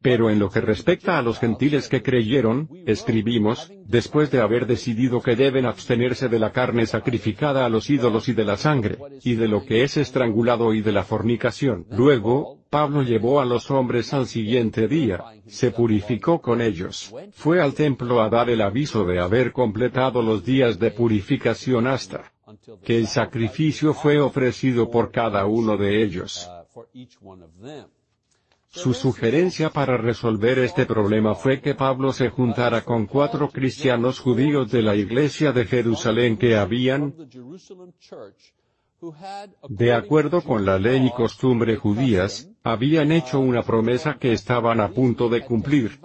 Pero 0.07 0.31
en 0.31 0.39
lo 0.39 0.51
que 0.51 0.61
respecta 0.61 1.19
a 1.19 1.23
los 1.23 1.41
gentiles 1.41 1.89
que 1.89 2.01
creyeron, 2.01 2.69
escribimos, 2.87 3.73
después 3.87 4.31
de 4.31 4.41
haber 4.41 4.69
decidido 4.69 5.21
que 5.21 5.35
deben 5.35 5.67
abstenerse 5.67 6.29
de 6.29 6.39
la 6.39 6.53
carne 6.53 6.87
sacrificada 6.87 7.67
a 7.67 7.69
los 7.69 7.91
ídolos 7.91 8.29
y 8.29 8.33
de 8.33 8.45
la 8.45 8.57
sangre, 8.57 8.99
y 9.25 9.35
de 9.35 9.49
lo 9.49 9.65
que 9.65 9.83
es 9.83 9.97
estrangulado 9.97 10.75
y 10.75 10.81
de 10.81 10.93
la 10.93 11.03
fornicación. 11.03 11.87
Luego, 11.91 12.59
Pablo 12.71 13.03
llevó 13.03 13.41
a 13.41 13.45
los 13.45 13.69
hombres 13.73 14.15
al 14.15 14.29
siguiente 14.29 14.87
día, 14.87 15.25
se 15.49 15.73
purificó 15.73 16.41
con 16.41 16.61
ellos, 16.61 17.13
fue 17.33 17.61
al 17.61 17.75
templo 17.75 18.23
a 18.23 18.31
dar 18.31 18.49
el 18.49 18.61
aviso 18.61 19.05
de 19.07 19.19
haber 19.19 19.51
completado 19.51 20.23
los 20.23 20.45
días 20.45 20.79
de 20.79 20.93
purificación 20.93 21.89
hasta 21.89 22.33
que 22.85 22.97
el 22.97 23.09
sacrificio 23.09 23.93
fue 23.93 24.21
ofrecido 24.21 24.89
por 24.89 25.11
cada 25.11 25.47
uno 25.47 25.77
de 25.77 26.05
ellos. 26.05 26.49
Su 28.77 28.93
sugerencia 28.93 29.71
para 29.71 29.97
resolver 29.97 30.59
este 30.59 30.85
problema 30.85 31.35
fue 31.35 31.63
que 31.63 31.75
Pablo 31.75 32.13
se 32.13 32.29
juntara 32.29 32.85
con 32.85 33.07
cuatro 33.07 33.49
cristianos 33.49 34.21
judíos 34.21 34.71
de 34.71 34.83
la 34.83 34.95
iglesia 34.95 35.51
de 35.53 35.65
Jerusalén 35.65 36.37
que 36.37 36.57
habían, 36.57 37.15
de 39.69 39.93
acuerdo 39.95 40.43
con 40.43 40.67
la 40.67 40.79
ley 40.79 41.07
y 41.07 41.11
costumbre 41.11 41.77
judías, 41.77 42.51
habían 42.63 43.13
hecho 43.13 43.41
una 43.41 43.63
promesa 43.63 44.19
que 44.19 44.33
estaban 44.33 44.81
a 44.81 44.91
punto 44.91 45.31
de 45.31 45.41
cumplir. 45.43 45.99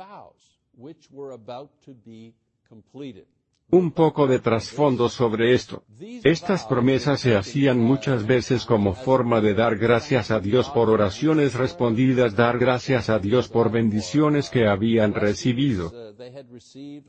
Un 3.71 3.91
poco 3.91 4.27
de 4.27 4.39
trasfondo 4.39 5.07
sobre 5.07 5.53
esto. 5.53 5.83
Estas 6.23 6.65
promesas 6.65 7.21
se 7.21 7.37
hacían 7.37 7.79
muchas 7.79 8.25
veces 8.25 8.65
como 8.65 8.93
forma 8.93 9.39
de 9.39 9.53
dar 9.53 9.77
gracias 9.77 10.29
a 10.29 10.39
Dios 10.39 10.69
por 10.69 10.89
oraciones 10.89 11.53
respondidas, 11.53 12.35
dar 12.35 12.59
gracias 12.59 13.09
a 13.09 13.19
Dios 13.19 13.47
por 13.47 13.71
bendiciones 13.71 14.49
que 14.49 14.67
habían 14.67 15.13
recibido. 15.13 15.91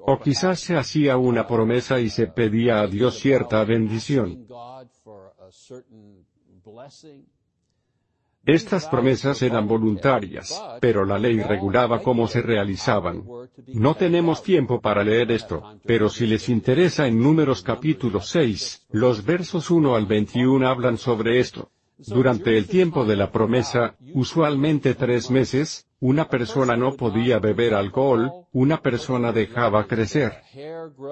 O 0.06 0.20
quizás 0.20 0.60
se 0.60 0.76
hacía 0.76 1.16
una 1.16 1.46
promesa 1.46 1.98
y 2.00 2.08
se 2.08 2.28
pedía 2.28 2.80
a 2.80 2.86
Dios 2.86 3.18
cierta 3.18 3.64
bendición. 3.64 4.46
Estas 8.44 8.88
promesas 8.88 9.40
eran 9.42 9.68
voluntarias, 9.68 10.60
pero 10.80 11.04
la 11.04 11.16
ley 11.16 11.40
regulaba 11.40 12.02
cómo 12.02 12.26
se 12.26 12.42
realizaban. 12.42 13.24
No 13.68 13.94
tenemos 13.94 14.42
tiempo 14.42 14.80
para 14.80 15.04
leer 15.04 15.30
esto, 15.30 15.62
pero 15.86 16.08
si 16.08 16.26
les 16.26 16.48
interesa 16.48 17.06
en 17.06 17.22
Números 17.22 17.62
capítulo 17.62 18.20
6, 18.20 18.88
los 18.90 19.24
versos 19.24 19.70
1 19.70 19.94
al 19.94 20.06
21 20.06 20.66
hablan 20.66 20.98
sobre 20.98 21.38
esto. 21.38 21.70
Durante 21.98 22.58
el 22.58 22.66
tiempo 22.66 23.04
de 23.04 23.14
la 23.14 23.30
promesa, 23.30 23.94
usualmente 24.12 24.94
tres 24.94 25.30
meses, 25.30 25.86
una 26.00 26.28
persona 26.28 26.76
no 26.76 26.96
podía 26.96 27.38
beber 27.38 27.74
alcohol, 27.74 28.28
una 28.50 28.82
persona 28.82 29.30
dejaba 29.30 29.86
crecer 29.86 30.32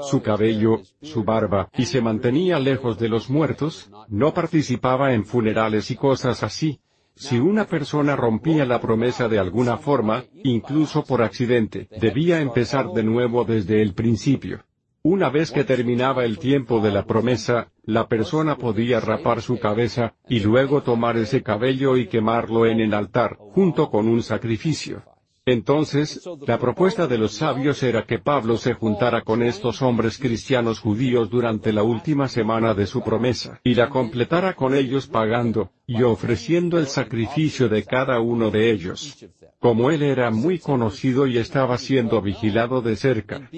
su 0.02 0.20
cabello, 0.20 0.80
su 1.00 1.22
barba, 1.22 1.68
y 1.76 1.84
se 1.84 2.00
mantenía 2.00 2.58
lejos 2.58 2.98
de 2.98 3.08
los 3.08 3.30
muertos, 3.30 3.88
no 4.08 4.34
participaba 4.34 5.14
en 5.14 5.24
funerales 5.24 5.92
y 5.92 5.96
cosas 5.96 6.42
así. 6.42 6.80
Si 7.20 7.38
una 7.38 7.66
persona 7.66 8.16
rompía 8.16 8.64
la 8.64 8.80
promesa 8.80 9.28
de 9.28 9.38
alguna 9.38 9.76
forma, 9.76 10.24
incluso 10.42 11.04
por 11.04 11.20
accidente, 11.20 11.86
debía 12.00 12.40
empezar 12.40 12.92
de 12.94 13.02
nuevo 13.02 13.44
desde 13.44 13.82
el 13.82 13.92
principio. 13.92 14.64
Una 15.02 15.28
vez 15.28 15.50
que 15.50 15.64
terminaba 15.64 16.24
el 16.24 16.38
tiempo 16.38 16.80
de 16.80 16.90
la 16.90 17.04
promesa, 17.04 17.72
la 17.84 18.08
persona 18.08 18.56
podía 18.56 19.00
rapar 19.00 19.42
su 19.42 19.60
cabeza, 19.60 20.14
y 20.30 20.40
luego 20.40 20.82
tomar 20.82 21.18
ese 21.18 21.42
cabello 21.42 21.98
y 21.98 22.06
quemarlo 22.06 22.64
en 22.64 22.80
el 22.80 22.94
altar, 22.94 23.36
junto 23.38 23.90
con 23.90 24.08
un 24.08 24.22
sacrificio. 24.22 25.02
Entonces, 25.46 26.22
la 26.46 26.58
propuesta 26.58 27.06
de 27.06 27.16
los 27.16 27.32
sabios 27.32 27.82
era 27.82 28.04
que 28.04 28.18
Pablo 28.18 28.58
se 28.58 28.74
juntara 28.74 29.22
con 29.22 29.42
estos 29.42 29.80
hombres 29.80 30.18
cristianos 30.18 30.80
judíos 30.80 31.30
durante 31.30 31.72
la 31.72 31.82
última 31.82 32.28
semana 32.28 32.74
de 32.74 32.86
su 32.86 33.02
promesa, 33.02 33.58
y 33.64 33.74
la 33.74 33.88
completara 33.88 34.54
con 34.54 34.74
ellos 34.74 35.06
pagando, 35.06 35.70
y 35.86 36.02
ofreciendo 36.02 36.78
el 36.78 36.86
sacrificio 36.86 37.68
de 37.68 37.84
cada 37.84 38.20
uno 38.20 38.50
de 38.50 38.70
ellos. 38.70 39.16
Como 39.58 39.90
él 39.90 40.02
era 40.02 40.30
muy 40.30 40.58
conocido 40.58 41.26
y 41.26 41.38
estaba 41.38 41.78
siendo 41.78 42.20
vigilado 42.20 42.82
de 42.82 42.96
cerca, 42.96 43.50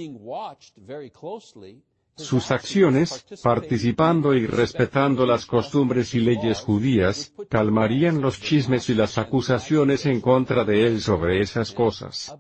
sus 2.17 2.51
acciones, 2.51 3.25
participando 3.43 4.35
y 4.35 4.47
respetando 4.47 5.27
las 5.27 5.47
costumbres 5.47 6.15
y 6.15 6.21
leyes 6.21 6.61
judías, 6.61 7.33
calmarían 7.49 8.21
los 8.21 8.41
chismes 8.41 8.89
y 8.91 8.95
las 8.95 9.19
acusaciones 9.19 10.07
en 10.07 10.21
contra 10.21 10.65
de 10.65 10.87
él 10.87 11.01
sobre 11.01 11.41
esas 11.41 11.73
cosas. 11.73 12.37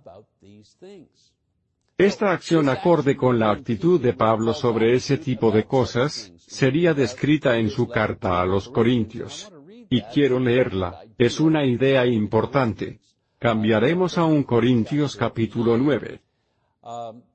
Esta 1.98 2.32
acción 2.32 2.68
acorde 2.68 3.16
con 3.16 3.38
la 3.38 3.50
actitud 3.50 4.00
de 4.00 4.12
Pablo 4.12 4.54
sobre 4.54 4.94
ese 4.94 5.18
tipo 5.18 5.50
de 5.50 5.64
cosas, 5.64 6.32
sería 6.36 6.94
descrita 6.94 7.58
en 7.58 7.70
su 7.70 7.88
carta 7.88 8.40
a 8.40 8.46
los 8.46 8.68
Corintios. 8.68 9.52
Y 9.88 10.02
quiero 10.02 10.40
leerla, 10.40 11.02
es 11.18 11.38
una 11.38 11.64
idea 11.64 12.06
importante. 12.06 13.00
Cambiaremos 13.38 14.18
a 14.18 14.24
un 14.24 14.42
Corintios 14.42 15.16
capítulo 15.16 15.76
9. 15.76 16.22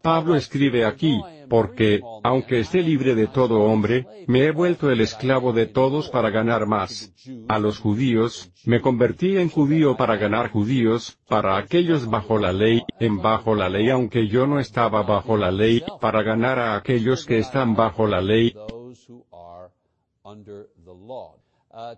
Pablo 0.02 0.36
escribe 0.36 0.84
aquí, 0.84 1.22
porque, 1.50 2.02
aunque 2.24 2.60
esté 2.60 2.82
libre 2.82 3.16
de 3.16 3.28
todo 3.28 3.62
hombre, 3.62 4.06
me 4.28 4.44
he 4.44 4.52
vuelto 4.52 4.92
el 4.92 5.00
esclavo 5.00 5.54
de 5.54 5.66
todos 5.66 6.10
para 6.10 6.30
ganar 6.30 6.66
más. 6.66 7.14
A 7.48 7.58
los 7.58 7.80
judíos, 7.80 8.52
me 8.66 8.82
convertí 8.82 9.38
en 9.38 9.50
judío 9.50 9.96
para 9.96 10.18
ganar 10.18 10.52
judíos, 10.52 11.18
para 11.30 11.58
aquellos 11.58 12.10
bajo 12.10 12.38
la 12.38 12.52
ley, 12.52 12.84
en 13.00 13.22
bajo 13.22 13.56
la 13.56 13.70
ley 13.70 13.90
aunque 13.90 14.28
yo 14.28 14.48
no 14.48 14.60
estaba 14.60 15.04
bajo 15.04 15.38
la 15.38 15.52
ley, 15.52 15.82
para 16.02 16.24
ganar 16.24 16.60
a 16.60 16.76
aquellos 16.76 17.26
que 17.26 17.40
están 17.40 17.74
bajo 17.74 18.06
la 18.06 18.20
ley 18.20 18.54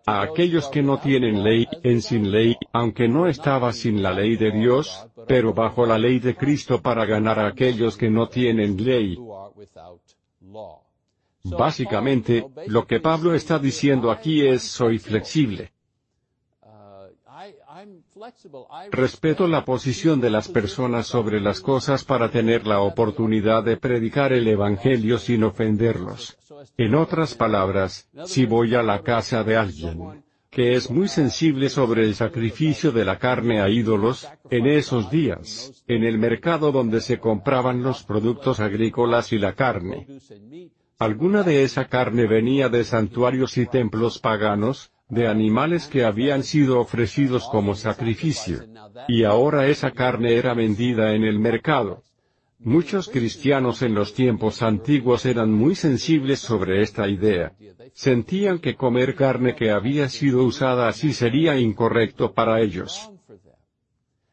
a 0.05 0.21
aquellos 0.21 0.67
que 0.67 0.81
no 0.81 0.99
tienen 0.99 1.41
ley, 1.41 1.65
en 1.83 2.01
sin 2.01 2.31
ley, 2.31 2.57
aunque 2.73 3.07
no 3.07 3.27
estaba 3.27 3.71
sin 3.71 4.03
la 4.03 4.11
ley 4.11 4.35
de 4.35 4.51
Dios, 4.51 5.07
pero 5.25 5.53
bajo 5.53 5.85
la 5.85 5.97
ley 5.97 6.19
de 6.19 6.35
Cristo 6.35 6.81
para 6.81 7.05
ganar 7.05 7.39
a 7.39 7.47
aquellos 7.47 7.95
que 7.95 8.09
no 8.09 8.27
tienen 8.27 8.83
ley. 8.83 9.17
Básicamente, 11.43 12.45
lo 12.67 12.85
que 12.85 12.99
Pablo 12.99 13.33
está 13.33 13.57
diciendo 13.57 14.11
aquí 14.11 14.45
es 14.45 14.63
soy 14.63 14.99
flexible. 14.99 15.71
Respeto 18.91 19.47
la 19.47 19.63
posición 19.63 20.19
de 20.19 20.29
las 20.29 20.47
personas 20.47 21.07
sobre 21.07 21.39
las 21.39 21.61
cosas 21.61 22.03
para 22.03 22.29
tener 22.29 22.67
la 22.67 22.81
oportunidad 22.81 23.63
de 23.63 23.77
predicar 23.77 24.33
el 24.33 24.47
Evangelio 24.47 25.17
sin 25.17 25.43
ofenderlos. 25.43 26.37
En 26.77 26.95
otras 26.95 27.35
palabras, 27.35 28.09
si 28.25 28.45
voy 28.45 28.75
a 28.75 28.83
la 28.83 29.01
casa 29.03 29.43
de 29.43 29.55
alguien 29.55 30.23
que 30.49 30.73
es 30.73 30.89
muy 30.89 31.07
sensible 31.07 31.69
sobre 31.69 32.03
el 32.03 32.15
sacrificio 32.15 32.91
de 32.91 33.05
la 33.05 33.19
carne 33.19 33.61
a 33.61 33.69
ídolos, 33.69 34.27
en 34.49 34.65
esos 34.65 35.11
días, 35.11 35.83
en 35.87 36.03
el 36.03 36.17
mercado 36.17 36.71
donde 36.71 37.01
se 37.01 37.19
compraban 37.19 37.83
los 37.83 38.03
productos 38.03 38.59
agrícolas 38.59 39.31
y 39.31 39.37
la 39.37 39.53
carne. 39.53 40.07
Alguna 40.97 41.43
de 41.43 41.63
esa 41.63 41.85
carne 41.85 42.25
venía 42.25 42.67
de 42.67 42.83
santuarios 42.83 43.57
y 43.57 43.67
templos 43.67 44.17
paganos, 44.19 44.91
de 45.09 45.27
animales 45.27 45.87
que 45.87 46.05
habían 46.05 46.43
sido 46.43 46.79
ofrecidos 46.79 47.47
como 47.49 47.75
sacrificio. 47.75 48.63
Y 49.07 49.23
ahora 49.23 49.67
esa 49.67 49.91
carne 49.91 50.35
era 50.35 50.53
vendida 50.53 51.13
en 51.13 51.23
el 51.23 51.39
mercado. 51.39 52.03
Muchos 52.59 53.07
cristianos 53.07 53.81
en 53.81 53.95
los 53.95 54.13
tiempos 54.13 54.61
antiguos 54.61 55.25
eran 55.25 55.51
muy 55.51 55.75
sensibles 55.75 56.39
sobre 56.39 56.81
esta 56.81 57.07
idea. 57.07 57.53
Sentían 57.93 58.59
que 58.59 58.75
comer 58.75 59.15
carne 59.15 59.55
que 59.55 59.71
había 59.71 60.09
sido 60.09 60.43
usada 60.43 60.87
así 60.87 61.13
sería 61.13 61.57
incorrecto 61.57 62.33
para 62.33 62.61
ellos. 62.61 63.09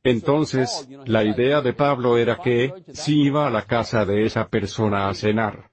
Entonces, 0.02 0.88
la 1.04 1.24
idea 1.24 1.62
de 1.62 1.72
Pablo 1.72 2.18
era 2.18 2.38
que, 2.42 2.72
si 2.92 3.22
iba 3.22 3.46
a 3.46 3.50
la 3.50 3.62
casa 3.62 4.04
de 4.04 4.24
esa 4.24 4.48
persona 4.48 5.08
a 5.08 5.14
cenar, 5.14 5.70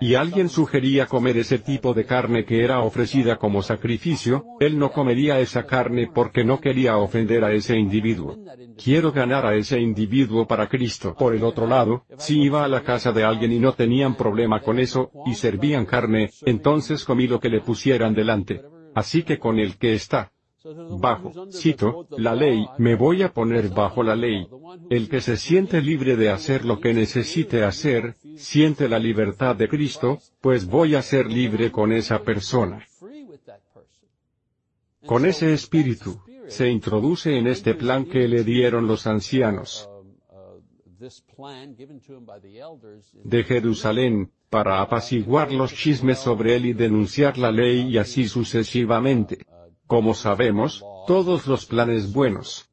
y 0.00 0.14
alguien 0.14 0.48
sugería 0.48 1.06
comer 1.06 1.38
ese 1.38 1.58
tipo 1.58 1.94
de 1.94 2.04
carne 2.04 2.44
que 2.44 2.62
era 2.62 2.80
ofrecida 2.80 3.36
como 3.36 3.62
sacrificio, 3.62 4.44
él 4.60 4.78
no 4.78 4.92
comería 4.92 5.40
esa 5.40 5.64
carne 5.66 6.10
porque 6.12 6.44
no 6.44 6.60
quería 6.60 6.98
ofender 6.98 7.44
a 7.44 7.52
ese 7.52 7.78
individuo. 7.78 8.36
Quiero 8.82 9.12
ganar 9.12 9.46
a 9.46 9.54
ese 9.54 9.80
individuo 9.80 10.46
para 10.46 10.68
Cristo. 10.68 11.14
Por 11.18 11.34
el 11.34 11.44
otro 11.44 11.66
lado, 11.66 12.04
si 12.18 12.42
iba 12.42 12.64
a 12.64 12.68
la 12.68 12.82
casa 12.82 13.12
de 13.12 13.24
alguien 13.24 13.52
y 13.52 13.58
no 13.58 13.72
tenían 13.72 14.16
problema 14.16 14.60
con 14.60 14.78
eso, 14.78 15.10
y 15.24 15.34
servían 15.34 15.86
carne, 15.86 16.30
entonces 16.44 17.04
comí 17.04 17.26
lo 17.26 17.40
que 17.40 17.48
le 17.48 17.60
pusieran 17.60 18.14
delante. 18.14 18.62
Así 18.94 19.22
que 19.22 19.38
con 19.38 19.58
el 19.58 19.76
que 19.76 19.94
está 19.94 20.32
bajo, 20.98 21.50
cito, 21.52 22.06
la 22.16 22.34
ley, 22.34 22.66
me 22.78 22.94
voy 22.94 23.22
a 23.22 23.32
poner 23.32 23.68
bajo 23.68 24.02
la 24.02 24.16
ley. 24.16 24.46
El 24.90 25.08
que 25.08 25.20
se 25.20 25.36
siente 25.36 25.80
libre 25.80 26.16
de 26.16 26.30
hacer 26.30 26.64
lo 26.64 26.80
que 26.80 26.94
necesite 26.94 27.64
hacer, 27.64 28.14
siente 28.36 28.88
la 28.88 28.98
libertad 28.98 29.56
de 29.56 29.68
Cristo, 29.68 30.18
pues 30.40 30.66
voy 30.66 30.94
a 30.94 31.02
ser 31.02 31.26
libre 31.26 31.70
con 31.70 31.92
esa 31.92 32.22
persona. 32.22 32.84
Con 35.04 35.24
ese 35.24 35.52
espíritu, 35.52 36.20
se 36.48 36.68
introduce 36.68 37.36
en 37.36 37.46
este 37.46 37.74
plan 37.74 38.04
que 38.04 38.26
le 38.28 38.44
dieron 38.44 38.86
los 38.86 39.06
ancianos 39.06 39.88
de 43.24 43.44
Jerusalén, 43.44 44.30
para 44.48 44.80
apaciguar 44.80 45.52
los 45.52 45.74
chismes 45.74 46.18
sobre 46.18 46.56
él 46.56 46.66
y 46.66 46.72
denunciar 46.72 47.36
la 47.36 47.50
ley 47.50 47.88
y 47.88 47.98
así 47.98 48.28
sucesivamente. 48.28 49.44
Como 49.86 50.14
sabemos, 50.14 50.84
todos 51.06 51.46
los 51.46 51.66
planes 51.66 52.12
buenos 52.12 52.68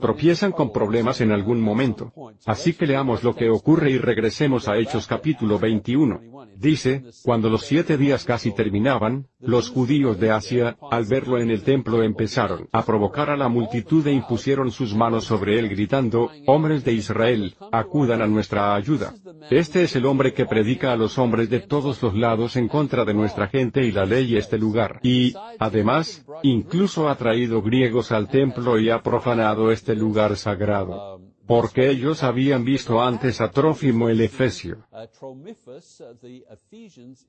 tropiezan 0.00 0.52
con 0.52 0.72
problemas 0.72 1.20
en 1.20 1.32
algún 1.32 1.60
momento. 1.60 2.12
Así 2.46 2.74
que 2.74 2.86
leamos 2.86 3.24
lo 3.24 3.34
que 3.34 3.48
ocurre 3.48 3.90
y 3.90 3.98
regresemos 3.98 4.68
a 4.68 4.76
Hechos 4.76 5.06
capítulo 5.06 5.58
21. 5.58 6.20
Dice, 6.56 7.04
cuando 7.24 7.48
los 7.48 7.62
siete 7.62 7.96
días 7.96 8.24
casi 8.24 8.52
terminaban, 8.52 9.28
los 9.38 9.70
judíos 9.70 10.18
de 10.18 10.32
Asia, 10.32 10.76
al 10.90 11.04
verlo 11.04 11.38
en 11.38 11.50
el 11.50 11.62
templo 11.62 12.02
empezaron 12.02 12.68
a 12.72 12.84
provocar 12.84 13.30
a 13.30 13.36
la 13.36 13.48
multitud 13.48 14.04
e 14.06 14.12
impusieron 14.12 14.72
sus 14.72 14.94
manos 14.94 15.24
sobre 15.24 15.58
él 15.58 15.68
gritando, 15.68 16.30
hombres 16.46 16.84
de 16.84 16.92
Israel, 16.92 17.54
acudan 17.70 18.22
a 18.22 18.26
nuestra 18.26 18.74
ayuda. 18.74 19.14
Este 19.50 19.84
es 19.84 19.94
el 19.94 20.04
hombre 20.04 20.34
que 20.34 20.46
predica 20.46 20.92
a 20.92 20.96
los 20.96 21.16
hombres 21.16 21.48
de 21.48 21.60
todos 21.60 22.02
los 22.02 22.14
lados 22.14 22.56
en 22.56 22.66
contra 22.66 23.04
de 23.04 23.14
nuestra 23.14 23.46
gente 23.46 23.84
y 23.84 23.92
la 23.92 24.04
ley 24.04 24.32
y 24.32 24.36
este 24.36 24.58
lugar. 24.58 24.98
Y, 25.02 25.34
además, 25.60 26.26
incluso 26.42 27.08
ha 27.08 27.16
traído 27.16 27.62
griegos 27.62 28.10
al 28.10 28.28
templo 28.28 28.80
y 28.80 28.90
ha 28.90 29.00
profanado 29.02 29.37
este 29.72 29.94
lugar 29.94 30.36
sagrado 30.36 31.20
porque 31.48 31.88
ellos 31.88 32.22
habían 32.22 32.62
visto 32.62 33.02
antes 33.02 33.40
a 33.40 33.50
Trófimo 33.50 34.10
el 34.10 34.20
Efesio 34.20 34.84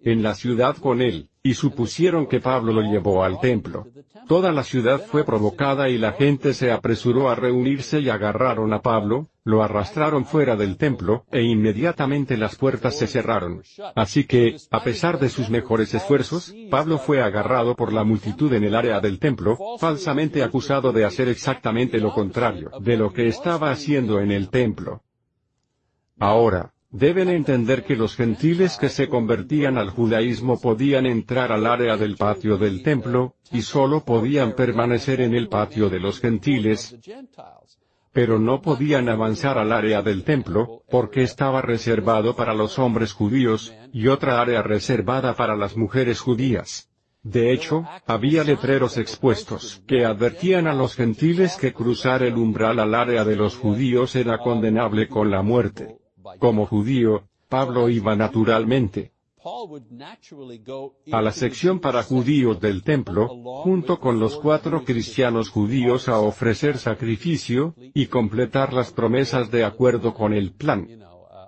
en 0.03 0.21
la 0.21 0.35
ciudad 0.35 0.75
con 0.75 1.01
él, 1.01 1.29
y 1.41 1.53
supusieron 1.53 2.27
que 2.27 2.41
Pablo 2.41 2.73
lo 2.73 2.81
llevó 2.81 3.23
al 3.23 3.39
templo. 3.39 3.87
Toda 4.27 4.51
la 4.51 4.63
ciudad 4.63 4.99
fue 4.99 5.23
provocada 5.23 5.87
y 5.87 5.97
la 5.97 6.11
gente 6.11 6.53
se 6.53 6.69
apresuró 6.69 7.29
a 7.29 7.35
reunirse 7.35 8.01
y 8.01 8.09
agarraron 8.09 8.73
a 8.73 8.81
Pablo, 8.81 9.29
lo 9.49 9.63
arrastraron 9.63 10.25
fuera 10.25 10.55
del 10.55 10.77
templo, 10.77 11.25
e 11.31 11.41
inmediatamente 11.41 12.37
las 12.37 12.55
puertas 12.55 12.97
se 12.97 13.07
cerraron. 13.07 13.63
Así 13.95 14.25
que, 14.25 14.57
a 14.69 14.83
pesar 14.83 15.19
de 15.19 15.29
sus 15.29 15.49
mejores 15.49 15.93
esfuerzos, 15.93 16.53
Pablo 16.69 16.99
fue 16.99 17.21
agarrado 17.21 17.75
por 17.75 17.91
la 17.91 18.03
multitud 18.03 18.53
en 18.53 18.63
el 18.63 18.75
área 18.75 18.99
del 18.99 19.17
templo, 19.17 19.57
falsamente 19.79 20.43
acusado 20.43 20.93
de 20.93 21.03
hacer 21.03 21.27
exactamente 21.27 21.99
lo 21.99 22.13
contrario 22.13 22.69
de 22.79 22.95
lo 22.95 23.11
que 23.11 23.27
estaba 23.27 23.71
haciendo 23.71 24.19
en 24.19 24.31
el 24.31 24.49
templo. 24.49 25.01
Ahora, 26.19 26.71
Deben 26.91 27.29
entender 27.29 27.83
que 27.83 27.95
los 27.95 28.15
gentiles 28.15 28.75
que 28.77 28.89
se 28.89 29.07
convertían 29.09 29.77
al 29.77 29.91
judaísmo 29.91 30.59
podían 30.59 31.05
entrar 31.05 31.51
al 31.51 31.67
área 31.67 31.97
del 31.97 32.15
patio 32.15 32.57
del 32.57 32.81
templo, 32.81 33.35
y 33.51 33.61
solo 33.61 34.03
podían 34.03 34.53
permanecer 34.53 35.21
en 35.21 35.35
el 35.35 35.49
patio 35.49 35.87
de 35.91 35.99
los 35.99 36.19
gentiles, 36.19 36.97
pero 38.11 38.39
no 38.39 38.61
podían 38.61 39.09
avanzar 39.09 39.57
al 39.57 39.71
área 39.71 40.01
del 40.01 40.23
templo, 40.23 40.83
porque 40.89 41.21
estaba 41.21 41.61
reservado 41.61 42.35
para 42.35 42.53
los 42.53 42.79
hombres 42.79 43.13
judíos, 43.13 43.73
y 43.93 44.07
otra 44.07 44.41
área 44.41 44.61
reservada 44.61 45.35
para 45.35 45.55
las 45.55 45.77
mujeres 45.77 46.19
judías. 46.19 46.89
De 47.21 47.51
hecho, 47.51 47.85
había 48.07 48.43
letreros 48.43 48.97
expuestos 48.97 49.83
que 49.85 50.05
advertían 50.05 50.67
a 50.67 50.73
los 50.73 50.95
gentiles 50.95 51.57
que 51.57 51.73
cruzar 51.73 52.23
el 52.23 52.35
umbral 52.35 52.79
al 52.79 52.95
área 52.95 53.25
de 53.25 53.35
los 53.35 53.57
judíos 53.57 54.15
era 54.15 54.37
condenable 54.37 55.07
con 55.07 55.29
la 55.29 55.41
muerte. 55.41 55.97
Como 56.39 56.65
judío, 56.65 57.23
Pablo 57.49 57.89
iba 57.89 58.15
naturalmente 58.15 59.11
a 61.11 61.21
la 61.21 61.31
sección 61.31 61.79
para 61.79 62.03
judíos 62.03 62.59
del 62.59 62.83
templo, 62.83 63.27
junto 63.63 63.99
con 63.99 64.19
los 64.19 64.35
cuatro 64.37 64.83
cristianos 64.83 65.49
judíos 65.49 66.09
a 66.09 66.19
ofrecer 66.19 66.77
sacrificio, 66.77 67.75
y 67.93 68.07
completar 68.07 68.73
las 68.73 68.91
promesas 68.91 69.49
de 69.51 69.63
acuerdo 69.63 70.13
con 70.13 70.33
el 70.33 70.53
plan 70.53 70.87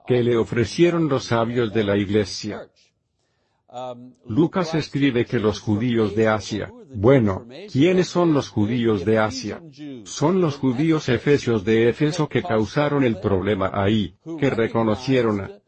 que 0.08 0.23
le 0.23 0.38
ofrecieron 0.38 1.08
los 1.10 1.25
sabios 1.25 1.73
de 1.73 1.84
la 1.84 1.97
iglesia. 1.97 2.67
Lucas 4.27 4.75
escribe 4.75 5.25
que 5.25 5.39
los 5.39 5.62
judíos 5.62 6.13
de 6.15 6.27
Asia, 6.27 6.71
bueno, 6.93 7.47
¿quiénes 7.71 8.08
son 8.08 8.34
los 8.34 8.49
judíos 8.49 9.06
de 9.06 9.17
Asia? 9.17 9.62
Son 10.04 10.41
los 10.41 10.58
judíos 10.58 11.08
efesios 11.08 11.63
de 11.63 11.88
Éfeso 11.88 12.27
que 12.27 12.43
causaron 12.43 13.06
el 13.06 13.19
problema 13.19 13.71
ahí, 13.73 14.17
que 14.39 14.49
reconocieron 14.49 15.39
a 15.39 15.61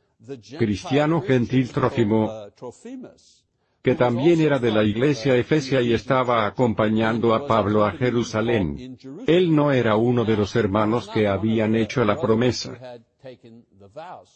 cristiano 0.58 1.22
gentil 1.22 1.70
Trófimo, 1.72 2.32
que 3.82 3.96
también 3.96 4.40
era 4.40 4.60
de 4.60 4.72
la 4.72 4.84
iglesia 4.84 5.36
efesia 5.36 5.82
y 5.82 5.94
estaba 5.94 6.46
acompañando 6.46 7.36
a 7.36 7.46
Pablo 7.46 7.86
a 7.86 7.92
Jerusalén. 7.92 8.98
Él 9.28 9.54
no 9.54 9.72
era 9.72 9.98
uno 9.98 10.24
de 10.24 10.38
los 10.38 10.56
hermanos 10.56 11.10
que 11.10 11.28
habían 11.28 11.76
hecho 11.76 12.06
la 12.06 12.20
promesa. 12.20 13.02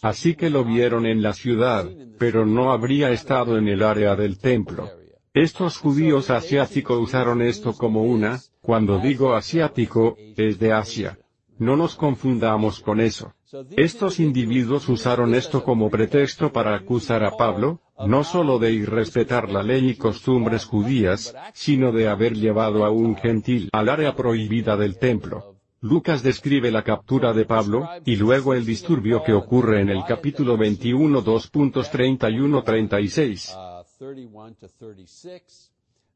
Así 0.02 0.36
que 0.36 0.50
lo 0.50 0.65
vieron 0.65 1.06
en 1.06 1.21
la 1.21 1.34
ciudad, 1.34 1.89
pero 2.19 2.45
no 2.45 2.71
habría 2.71 3.10
estado 3.12 3.58
en 3.58 3.67
el 3.69 3.84
área 3.84 4.15
del 4.15 4.38
templo. 4.38 4.89
Estos 5.34 5.78
judíos 5.78 6.30
asiáticos 6.30 7.00
usaron 7.00 7.41
esto 7.41 7.73
como 7.73 8.04
una, 8.04 8.39
cuando 8.62 9.00
digo 9.00 9.34
asiático, 9.34 10.17
es 10.36 10.60
de 10.60 10.73
Asia. 10.73 11.19
No 11.58 11.78
nos 11.78 11.95
confundamos 11.95 12.82
con 12.82 13.00
eso. 13.00 13.34
Estos 13.77 14.19
individuos 14.19 14.89
usaron 14.89 15.33
esto 15.33 15.63
como 15.63 15.89
pretexto 15.89 16.51
para 16.51 16.75
acusar 16.75 17.23
a 17.23 17.38
Pablo, 17.38 17.79
no 18.05 18.25
solo 18.25 18.60
de 18.60 18.73
irrespetar 18.73 19.49
la 19.49 19.63
ley 19.63 19.91
y 19.91 19.95
costumbres 19.95 20.65
judías, 20.65 21.33
sino 21.53 21.93
de 21.93 22.10
haber 22.10 22.36
llevado 22.36 22.83
a 22.83 22.91
un 22.91 23.15
gentil 23.15 23.69
al 23.71 23.88
área 23.88 24.13
prohibida 24.15 24.75
del 24.75 24.97
templo. 24.97 25.55
Lucas 25.79 26.23
describe 26.23 26.71
la 26.71 26.83
captura 26.83 27.31
de 27.31 27.45
Pablo, 27.45 27.88
y 28.03 28.17
luego 28.17 28.53
el 28.53 28.65
disturbio 28.65 29.23
que 29.23 29.31
ocurre 29.31 29.79
en 29.79 29.88
el 29.89 30.03
capítulo 30.03 30.57
21 30.57 31.23
2.31-36. 31.23 33.55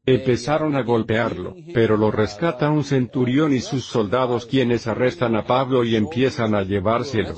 Empezaron 0.06 0.76
a 0.76 0.82
golpearlo, 0.82 1.56
pero 1.74 1.96
lo 1.96 2.10
rescata 2.10 2.72
un 2.72 2.84
centurión 2.84 3.54
y 3.54 3.60
sus 3.60 3.86
soldados 3.86 4.48
quienes 4.48 4.88
arrestan 4.88 5.36
a 5.36 5.46
Pablo 5.46 5.84
y 5.84 5.96
empiezan 5.96 6.56
a 6.56 6.64
llevárselo. 6.64 7.36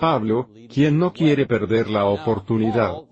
Pablo, 0.00 0.48
quien 0.72 0.98
no 0.98 1.12
quiere 1.12 1.46
perder 1.46 1.90
la 1.90 2.06
oportunidad 2.06 3.02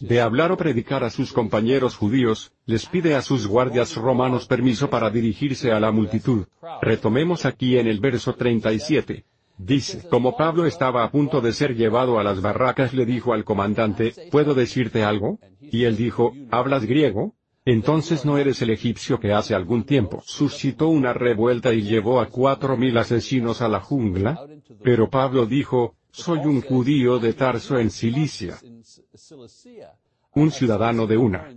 de 0.00 0.20
hablar 0.20 0.52
o 0.52 0.56
predicar 0.56 1.02
a 1.02 1.08
sus 1.08 1.32
compañeros 1.32 1.96
judíos, 1.96 2.52
les 2.66 2.84
pide 2.84 3.14
a 3.14 3.22
sus 3.22 3.46
guardias 3.46 3.96
romanos 3.96 4.46
permiso 4.46 4.90
para 4.90 5.08
dirigirse 5.08 5.72
a 5.72 5.80
la 5.80 5.90
multitud. 5.90 6.44
Retomemos 6.82 7.46
aquí 7.46 7.78
en 7.78 7.86
el 7.86 8.00
verso 8.00 8.34
37. 8.34 9.24
Dice, 9.58 10.08
como 10.08 10.36
Pablo 10.36 10.66
estaba 10.66 11.04
a 11.04 11.10
punto 11.10 11.40
de 11.40 11.52
ser 11.52 11.76
llevado 11.76 12.18
a 12.18 12.24
las 12.24 12.40
barracas 12.40 12.94
le 12.94 13.06
dijo 13.06 13.32
al 13.32 13.44
comandante, 13.44 14.12
¿puedo 14.30 14.54
decirte 14.54 15.04
algo? 15.04 15.38
Y 15.60 15.84
él 15.84 15.96
dijo, 15.96 16.34
¿hablas 16.50 16.84
griego? 16.84 17.34
Entonces 17.64 18.24
no 18.24 18.38
eres 18.38 18.60
el 18.62 18.70
egipcio 18.70 19.20
que 19.20 19.32
hace 19.32 19.54
algún 19.54 19.84
tiempo 19.84 20.20
suscitó 20.26 20.88
una 20.88 21.12
revuelta 21.12 21.72
y 21.72 21.82
llevó 21.82 22.20
a 22.20 22.26
cuatro 22.26 22.76
mil 22.76 22.96
asesinos 22.98 23.62
a 23.62 23.68
la 23.68 23.80
jungla? 23.80 24.44
Pero 24.82 25.08
Pablo 25.10 25.46
dijo, 25.46 25.94
soy 26.10 26.40
un 26.40 26.60
judío 26.60 27.20
de 27.20 27.32
Tarso 27.34 27.78
en 27.78 27.90
Cilicia 27.90 28.58
un 30.34 30.50
ciudadano 30.50 31.06
de 31.06 31.16
una 31.16 31.48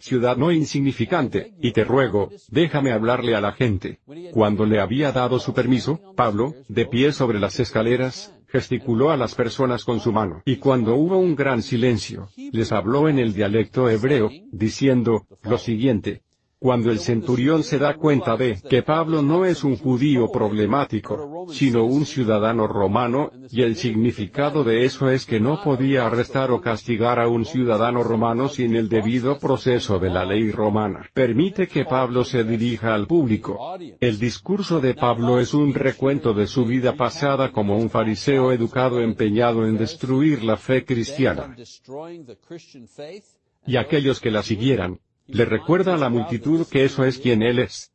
ciudad 0.00 0.36
no 0.36 0.52
insignificante, 0.52 1.52
y 1.60 1.72
te 1.72 1.84
ruego, 1.84 2.30
déjame 2.48 2.92
hablarle 2.92 3.34
a 3.34 3.40
la 3.40 3.52
gente. 3.52 4.00
Cuando 4.32 4.64
le 4.66 4.80
había 4.80 5.12
dado 5.12 5.38
su 5.38 5.52
permiso, 5.52 6.00
Pablo, 6.16 6.54
de 6.68 6.86
pie 6.86 7.12
sobre 7.12 7.38
las 7.38 7.60
escaleras, 7.60 8.34
gesticuló 8.48 9.10
a 9.10 9.16
las 9.16 9.34
personas 9.34 9.84
con 9.84 10.00
su 10.00 10.12
mano. 10.12 10.42
Y 10.44 10.56
cuando 10.56 10.94
hubo 10.94 11.18
un 11.18 11.34
gran 11.34 11.62
silencio, 11.62 12.28
les 12.36 12.70
habló 12.72 13.08
en 13.08 13.18
el 13.18 13.32
dialecto 13.32 13.88
hebreo, 13.88 14.30
diciendo, 14.50 15.26
lo 15.42 15.58
siguiente, 15.58 16.22
cuando 16.62 16.92
el 16.92 17.00
centurión 17.00 17.64
se 17.64 17.78
da 17.78 17.94
cuenta 17.94 18.36
de 18.36 18.56
que 18.70 18.84
Pablo 18.84 19.20
no 19.20 19.44
es 19.44 19.64
un 19.64 19.76
judío 19.76 20.30
problemático, 20.30 21.46
sino 21.50 21.84
un 21.84 22.06
ciudadano 22.06 22.68
romano, 22.68 23.32
y 23.50 23.62
el 23.62 23.74
significado 23.74 24.62
de 24.62 24.84
eso 24.84 25.10
es 25.10 25.26
que 25.26 25.40
no 25.40 25.60
podía 25.60 26.06
arrestar 26.06 26.52
o 26.52 26.60
castigar 26.60 27.18
a 27.18 27.26
un 27.26 27.44
ciudadano 27.44 28.04
romano 28.04 28.48
sin 28.48 28.76
el 28.76 28.88
debido 28.88 29.40
proceso 29.40 29.98
de 29.98 30.10
la 30.10 30.24
ley 30.24 30.52
romana. 30.52 31.10
Permite 31.12 31.66
que 31.66 31.84
Pablo 31.84 32.22
se 32.24 32.44
dirija 32.44 32.94
al 32.94 33.08
público. 33.08 33.58
El 33.98 34.20
discurso 34.20 34.78
de 34.78 34.94
Pablo 34.94 35.40
es 35.40 35.54
un 35.54 35.74
recuento 35.74 36.32
de 36.32 36.46
su 36.46 36.64
vida 36.64 36.94
pasada 36.94 37.50
como 37.50 37.76
un 37.76 37.90
fariseo 37.90 38.52
educado 38.52 39.00
empeñado 39.00 39.66
en 39.66 39.76
destruir 39.76 40.44
la 40.44 40.56
fe 40.56 40.84
cristiana. 40.84 41.56
Y 43.66 43.76
aquellos 43.76 44.20
que 44.20 44.30
la 44.30 44.42
siguieran, 44.42 45.00
le 45.26 45.44
recuerda 45.44 45.94
a 45.94 45.98
la 45.98 46.08
multitud 46.08 46.66
que 46.66 46.84
eso 46.84 47.04
es 47.04 47.18
quien 47.18 47.42
Él 47.42 47.58
es. 47.58 47.92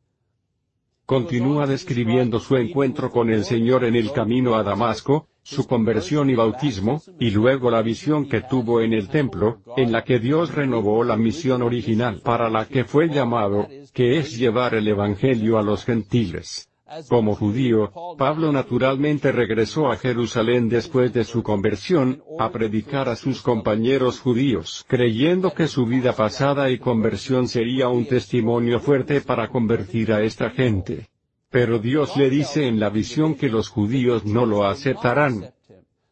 Continúa 1.06 1.66
describiendo 1.66 2.38
su 2.38 2.56
encuentro 2.56 3.10
con 3.10 3.30
el 3.30 3.44
Señor 3.44 3.84
en 3.84 3.96
el 3.96 4.12
camino 4.12 4.56
a 4.56 4.62
Damasco, 4.62 5.28
su 5.42 5.66
conversión 5.66 6.28
y 6.28 6.34
bautismo, 6.34 7.00
y 7.18 7.30
luego 7.30 7.70
la 7.70 7.80
visión 7.80 8.28
que 8.28 8.42
tuvo 8.42 8.82
en 8.82 8.92
el 8.92 9.08
templo, 9.08 9.62
en 9.78 9.90
la 9.90 10.04
que 10.04 10.18
Dios 10.18 10.54
renovó 10.54 11.04
la 11.04 11.16
misión 11.16 11.62
original 11.62 12.20
para 12.22 12.50
la 12.50 12.66
que 12.66 12.84
fue 12.84 13.08
llamado, 13.08 13.66
que 13.94 14.18
es 14.18 14.36
llevar 14.36 14.74
el 14.74 14.86
Evangelio 14.86 15.56
a 15.56 15.62
los 15.62 15.86
gentiles. 15.86 16.67
Como 17.08 17.34
judío, 17.34 17.92
Pablo 18.16 18.50
naturalmente 18.50 19.30
regresó 19.30 19.90
a 19.90 19.96
Jerusalén 19.96 20.68
después 20.68 21.12
de 21.12 21.24
su 21.24 21.42
conversión, 21.42 22.22
a 22.38 22.50
predicar 22.50 23.10
a 23.10 23.16
sus 23.16 23.42
compañeros 23.42 24.20
judíos, 24.20 24.86
creyendo 24.88 25.52
que 25.52 25.68
su 25.68 25.84
vida 25.84 26.14
pasada 26.14 26.70
y 26.70 26.78
conversión 26.78 27.46
sería 27.46 27.88
un 27.88 28.06
testimonio 28.06 28.80
fuerte 28.80 29.20
para 29.20 29.48
convertir 29.48 30.12
a 30.12 30.22
esta 30.22 30.50
gente. 30.50 31.08
Pero 31.50 31.78
Dios 31.78 32.16
le 32.16 32.30
dice 32.30 32.66
en 32.66 32.80
la 32.80 32.88
visión 32.88 33.34
que 33.34 33.48
los 33.48 33.68
judíos 33.68 34.24
no 34.24 34.46
lo 34.46 34.64
aceptarán, 34.64 35.52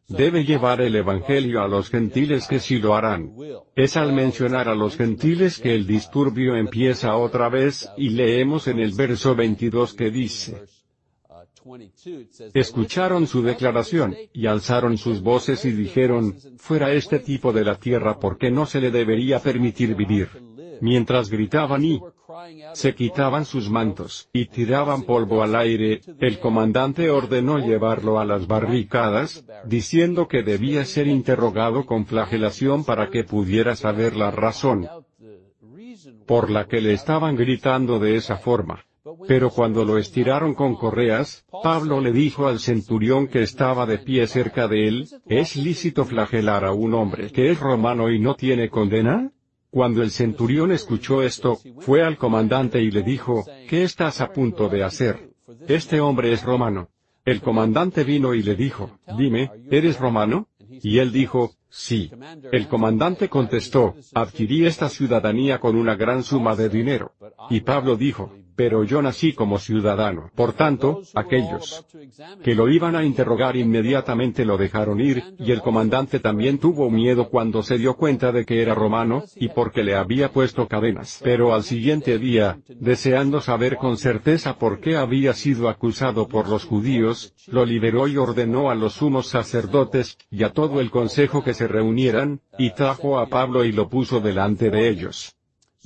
debe 0.09 0.45
llevar 0.45 0.81
el 0.81 0.95
Evangelio 0.97 1.63
a 1.63 1.69
los 1.69 1.91
gentiles 1.91 2.47
que 2.47 2.61
sí 2.61 2.79
lo 2.79 2.95
harán. 2.95 3.33
Es 3.75 3.97
al 3.97 4.13
mencionar 4.13 4.69
a 4.69 4.75
los 4.75 4.97
gentiles 4.97 5.59
que 5.59 5.75
el 5.75 5.87
disturbio 5.87 6.57
empieza 6.57 7.17
otra 7.17 7.49
vez, 7.49 7.89
y 7.97 8.11
leemos 8.11 8.69
en 8.69 8.79
el 8.79 8.93
verso 8.93 9.35
22 9.35 9.95
que 9.95 10.11
dice, 10.11 10.63
Escucharon 12.55 13.27
su 13.27 13.43
declaración, 13.43 14.17
y 14.33 14.47
alzaron 14.47 14.97
sus 14.99 15.21
voces 15.21 15.65
y 15.65 15.73
dijeron, 15.73 16.37
fuera 16.59 16.93
este 16.93 17.19
tipo 17.19 17.53
de 17.53 17.65
la 17.65 17.75
tierra 17.75 18.21
porque 18.21 18.53
no 18.53 18.67
se 18.67 18.81
le 18.81 18.93
debería 18.93 19.41
permitir 19.41 19.97
vivir. 19.97 20.29
Mientras 20.81 21.29
gritaban 21.29 21.85
y 21.85 22.01
se 22.75 22.95
quitaban 22.95 23.45
sus 23.45 23.71
mantos, 23.71 24.29
y 24.33 24.47
tiraban 24.47 25.03
polvo 25.03 25.43
al 25.43 25.55
aire, 25.57 26.01
el 26.21 26.39
comandante 26.39 27.11
ordenó 27.11 27.59
llevarlo 27.59 28.19
a 28.19 28.25
las 28.25 28.47
barricadas, 28.47 29.45
diciendo 29.65 30.29
que 30.29 30.43
debía 30.43 30.85
ser 30.85 31.07
interrogado 31.07 31.87
con 31.87 32.07
flagelación 32.07 32.85
para 32.85 33.11
que 33.11 33.25
pudiera 33.25 33.77
saber 33.77 34.17
la 34.17 34.31
razón 34.31 34.89
por 36.27 36.51
la 36.51 36.67
que 36.67 36.81
le 36.81 36.93
estaban 36.93 37.37
gritando 37.37 37.99
de 37.99 38.17
esa 38.17 38.37
forma. 38.37 38.85
Pero 39.29 39.51
cuando 39.51 39.85
lo 39.85 39.99
estiraron 39.99 40.55
con 40.55 40.75
correas, 40.75 41.45
Pablo 41.63 42.01
le 42.01 42.13
dijo 42.13 42.49
al 42.49 42.59
centurión 42.59 43.29
que 43.29 43.43
estaba 43.43 43.87
de 43.87 43.99
pie 43.99 44.27
cerca 44.27 44.67
de 44.67 44.89
él, 44.89 45.09
¿es 45.27 45.57
lícito 45.57 46.05
flagelar 46.05 46.65
a 46.65 46.73
un 46.73 46.95
hombre 46.95 47.31
que 47.31 47.51
es 47.51 47.61
romano 47.61 48.11
y 48.11 48.19
no 48.19 48.35
tiene 48.35 48.69
condena? 48.69 49.31
Cuando 49.77 50.03
el 50.03 50.11
centurión 50.11 50.73
escuchó 50.73 51.23
esto, 51.23 51.59
fue 51.81 52.03
al 52.03 52.17
comandante 52.17 52.81
y 52.81 52.91
le 52.91 53.03
dijo, 53.03 53.45
¿qué 53.69 53.83
estás 53.83 54.23
a 54.23 54.33
punto 54.33 54.71
de 54.71 54.83
hacer? 54.83 55.35
Este 55.69 56.01
hombre 56.01 56.33
es 56.33 56.43
romano. 56.43 56.89
El 57.27 57.43
comandante 57.43 58.03
vino 58.03 58.33
y 58.33 58.43
le 58.43 58.55
dijo, 58.55 58.99
dime, 59.19 59.51
¿eres 59.71 60.01
romano? 60.01 60.49
Y 60.83 60.97
él 60.97 61.13
dijo, 61.13 61.53
sí. 61.69 62.11
El 62.53 62.69
comandante 62.69 63.29
contestó, 63.29 63.95
adquirí 64.15 64.65
esta 64.65 64.89
ciudadanía 64.89 65.61
con 65.61 65.77
una 65.77 65.95
gran 65.95 66.23
suma 66.23 66.57
de 66.57 66.71
dinero. 66.71 67.13
Y 67.51 67.61
Pablo 67.61 67.97
dijo, 67.97 68.33
pero 68.57 68.83
yo 68.85 69.03
nací 69.03 69.35
como 69.35 69.59
ciudadano. 69.59 70.31
Por 70.35 70.55
tanto, 70.55 71.03
aquellos 71.15 71.87
que 72.43 72.55
lo 72.55 72.69
iban 72.69 72.97
a 72.97 73.05
interrogar 73.05 73.57
inmediatamente 73.57 74.45
lo 74.45 74.57
dejaron 74.57 75.01
ir, 75.01 75.23
y 75.39 75.53
el 75.53 75.61
comandante 75.61 76.19
también 76.19 76.59
tuvo 76.59 76.91
miedo 76.91 77.29
cuando 77.29 77.63
se 77.63 77.79
dio 77.79 77.95
cuenta 77.95 78.33
de 78.33 78.45
que 78.47 78.63
era 78.63 78.75
romano, 78.75 79.25
y 79.37 79.49
porque 79.49 79.85
le 79.85 79.95
había 79.95 80.33
puesto 80.33 80.67
cadenas. 80.67 81.21
Pero 81.23 81.55
al 81.55 81.63
siguiente 81.63 82.19
día, 82.19 82.59
deseando 82.69 83.41
saber 83.41 83.77
con 83.77 83.99
certeza 83.99 84.59
por 84.59 84.81
qué 84.81 84.97
había 84.97 85.35
sido 85.35 85.69
acusado 85.69 86.27
por 86.27 86.49
los 86.49 86.65
judíos, 86.65 87.35
lo 87.49 87.67
liberó 87.67 88.09
y 88.09 88.17
ordenó 88.17 88.71
a 88.71 88.75
los 88.75 88.95
sumos 88.95 89.29
sacerdotes, 89.29 90.17
y 90.31 90.45
a 90.45 90.51
todo 90.51 90.81
el 90.81 90.91
consejo 90.91 91.45
que 91.45 91.55
se 91.55 91.69
reunieran, 91.69 92.41
y 92.59 92.71
trajo 92.71 93.19
a 93.19 93.27
Pablo 93.29 93.65
y 93.65 93.73
lo 93.73 93.89
puso 93.89 94.21
delante 94.21 94.71
de 94.71 94.89
ellos. 94.89 95.37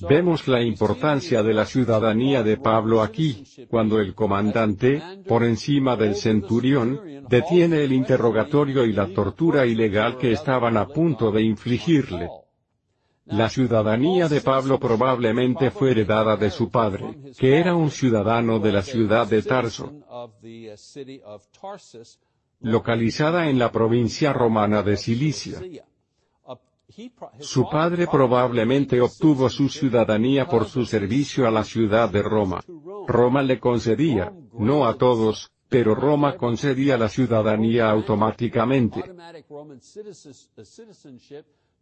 Vemos 0.08 0.48
la 0.48 0.62
importancia 0.62 1.42
de 1.42 1.54
la 1.54 1.66
ciudadanía 1.66 2.42
de 2.42 2.56
Pablo 2.56 3.02
aquí, 3.02 3.44
cuando 3.68 3.98
el 4.00 4.14
comandante, 4.14 5.02
por 5.26 5.44
encima 5.44 5.96
del 5.96 6.14
centurión, 6.14 7.00
detiene 7.28 7.84
el 7.84 7.92
interrogatorio 7.92 8.84
y 8.84 8.92
la 8.92 9.08
tortura 9.08 9.66
ilegal 9.66 10.16
que 10.16 10.32
estaban 10.32 10.76
a 10.76 10.86
punto 10.86 11.30
de 11.30 11.42
infligirle. 11.42 12.28
La 13.26 13.48
ciudadanía 13.48 14.28
de 14.28 14.40
Pablo 14.40 14.80
probablemente 14.80 15.70
fue 15.70 15.92
heredada 15.92 16.36
de 16.36 16.50
su 16.50 16.70
padre, 16.70 17.32
que 17.38 17.58
era 17.58 17.74
un 17.76 17.90
ciudadano 17.90 18.58
de 18.58 18.72
la 18.72 18.82
ciudad 18.82 19.26
de 19.26 19.42
Tarso, 19.42 19.92
localizada 22.60 23.48
en 23.48 23.58
la 23.58 23.70
provincia 23.70 24.32
romana 24.32 24.82
de 24.82 24.96
Cilicia. 24.96 25.60
Su 27.38 27.68
padre 27.68 28.06
probablemente 28.06 29.00
obtuvo 29.00 29.48
su 29.48 29.68
ciudadanía 29.68 30.46
por 30.46 30.66
su 30.66 30.84
servicio 30.84 31.46
a 31.46 31.50
la 31.50 31.64
ciudad 31.64 32.08
de 32.10 32.22
Roma. 32.22 32.62
Roma 33.06 33.42
le 33.42 33.58
concedía, 33.58 34.32
no 34.52 34.86
a 34.86 34.94
todos, 34.94 35.50
pero 35.68 35.94
Roma 35.94 36.36
concedía 36.36 36.98
la 36.98 37.08
ciudadanía 37.08 37.90
automáticamente 37.90 39.02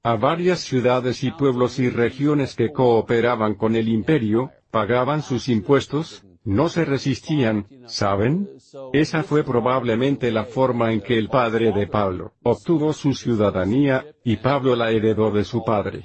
a 0.02 0.14
varias 0.16 0.60
ciudades 0.60 1.24
y 1.24 1.30
pueblos 1.32 1.78
y 1.78 1.90
regiones 1.90 2.54
que 2.54 2.72
cooperaban 2.72 3.54
con 3.56 3.74
el 3.76 3.88
imperio, 3.88 4.50
pagaban 4.70 5.22
sus 5.22 5.48
impuestos, 5.48 6.24
no 6.44 6.68
se 6.68 6.84
resistían, 6.84 7.66
¿saben? 7.86 8.48
Esa 8.92 9.22
fue 9.22 9.44
probablemente 9.44 10.30
la 10.30 10.44
forma 10.44 10.92
en 10.92 11.02
que 11.02 11.18
el 11.18 11.28
padre 11.28 11.72
de 11.72 11.86
Pablo 11.86 12.32
obtuvo 12.42 12.92
su 12.92 13.12
ciudadanía, 13.12 14.06
y 14.24 14.36
Pablo 14.36 14.74
la 14.74 14.90
heredó 14.90 15.30
de 15.30 15.44
su 15.44 15.62
padre. 15.62 16.04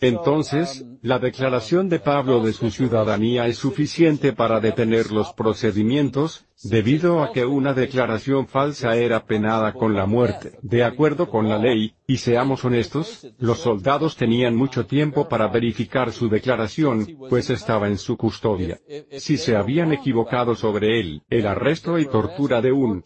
Entonces, 0.00 0.84
la 1.02 1.18
declaración 1.18 1.88
de 1.88 1.98
Pablo 1.98 2.40
de 2.40 2.52
su 2.52 2.70
ciudadanía 2.70 3.46
es 3.46 3.58
suficiente 3.58 4.32
para 4.32 4.60
detener 4.60 5.10
los 5.10 5.32
procedimientos, 5.32 6.44
debido 6.62 7.22
a 7.22 7.32
que 7.32 7.44
una 7.44 7.72
declaración 7.74 8.46
falsa 8.46 8.96
era 8.96 9.24
penada 9.26 9.72
con 9.72 9.94
la 9.94 10.06
muerte, 10.06 10.58
de 10.62 10.84
acuerdo 10.84 11.28
con 11.28 11.48
la 11.48 11.58
ley, 11.58 11.94
y 12.06 12.16
seamos 12.16 12.64
honestos, 12.64 13.28
los 13.38 13.58
soldados 13.58 14.16
tenían 14.16 14.56
mucho 14.56 14.86
tiempo 14.86 15.28
para 15.28 15.48
verificar 15.48 16.10
su 16.10 16.28
declaración, 16.28 17.06
pues 17.28 17.50
estaba 17.50 17.86
en 17.86 17.98
su 17.98 18.16
custodia. 18.16 18.80
Si 19.18 19.36
se 19.36 19.56
habían 19.56 19.92
equivocado 19.92 20.54
sobre 20.54 21.00
él, 21.00 21.22
el 21.28 21.46
arresto 21.46 21.98
y 21.98 22.06
tortura 22.06 22.62
de 22.62 22.72
un 22.72 23.04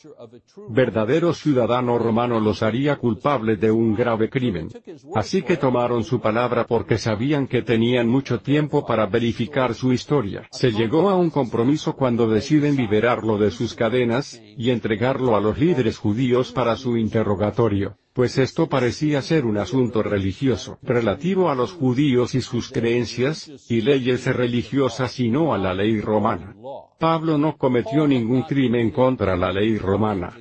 verdadero 0.69 1.35
ciudadano 1.35 1.99
romano 1.99 2.39
los 2.39 2.63
haría 2.63 2.97
culpable 2.97 3.57
de 3.57 3.73
un 3.73 3.97
grave 3.97 4.31
crimen. 4.31 4.69
Así 5.17 5.43
que 5.43 5.57
tomaron 5.57 6.05
su 6.05 6.21
palabra 6.21 6.67
porque 6.67 6.97
sabían 6.97 7.49
que 7.49 7.63
tenían 7.63 8.09
mucho 8.09 8.41
tiempo 8.41 8.87
para 8.87 9.07
verificar 9.07 9.75
su 9.75 9.93
historia. 9.93 10.47
Se 10.53 10.71
llegó 10.71 11.11
a 11.11 11.17
un 11.17 11.31
compromiso 11.31 11.95
cuando 11.95 12.29
deciden 12.29 12.77
liberarlo 12.77 13.42
de 13.43 13.51
sus 13.51 13.75
cadenas, 13.75 14.41
y 14.57 14.71
entregarlo 14.71 15.37
a 15.37 15.41
los 15.41 15.59
líderes 15.59 15.99
judíos 15.99 16.53
para 16.53 16.77
su 16.77 16.97
interrogatorio 16.97 17.99
pues 18.13 18.37
esto 18.37 18.69
parecía 18.69 19.23
ser 19.23 19.47
un 19.47 19.57
asunto 19.57 20.03
religioso, 20.03 20.79
relativo 20.83 21.49
a 21.49 21.55
los 21.55 21.73
judíos 21.73 22.35
y 22.35 22.43
sus 22.43 22.71
creencias, 22.71 23.51
y 23.71 23.81
leyes 23.81 24.27
religiosas 24.27 25.19
y 25.19 25.31
no 25.31 25.55
a 25.55 25.59
la 25.59 25.73
ley 25.73 26.01
romana. 26.01 26.55
Pablo 26.99 27.39
no 27.39 27.57
cometió 27.57 28.07
ningún 28.07 28.43
crimen 28.43 28.91
contra 28.91 29.37
la 29.37 29.51
ley 29.51 29.79
romana. 29.79 30.37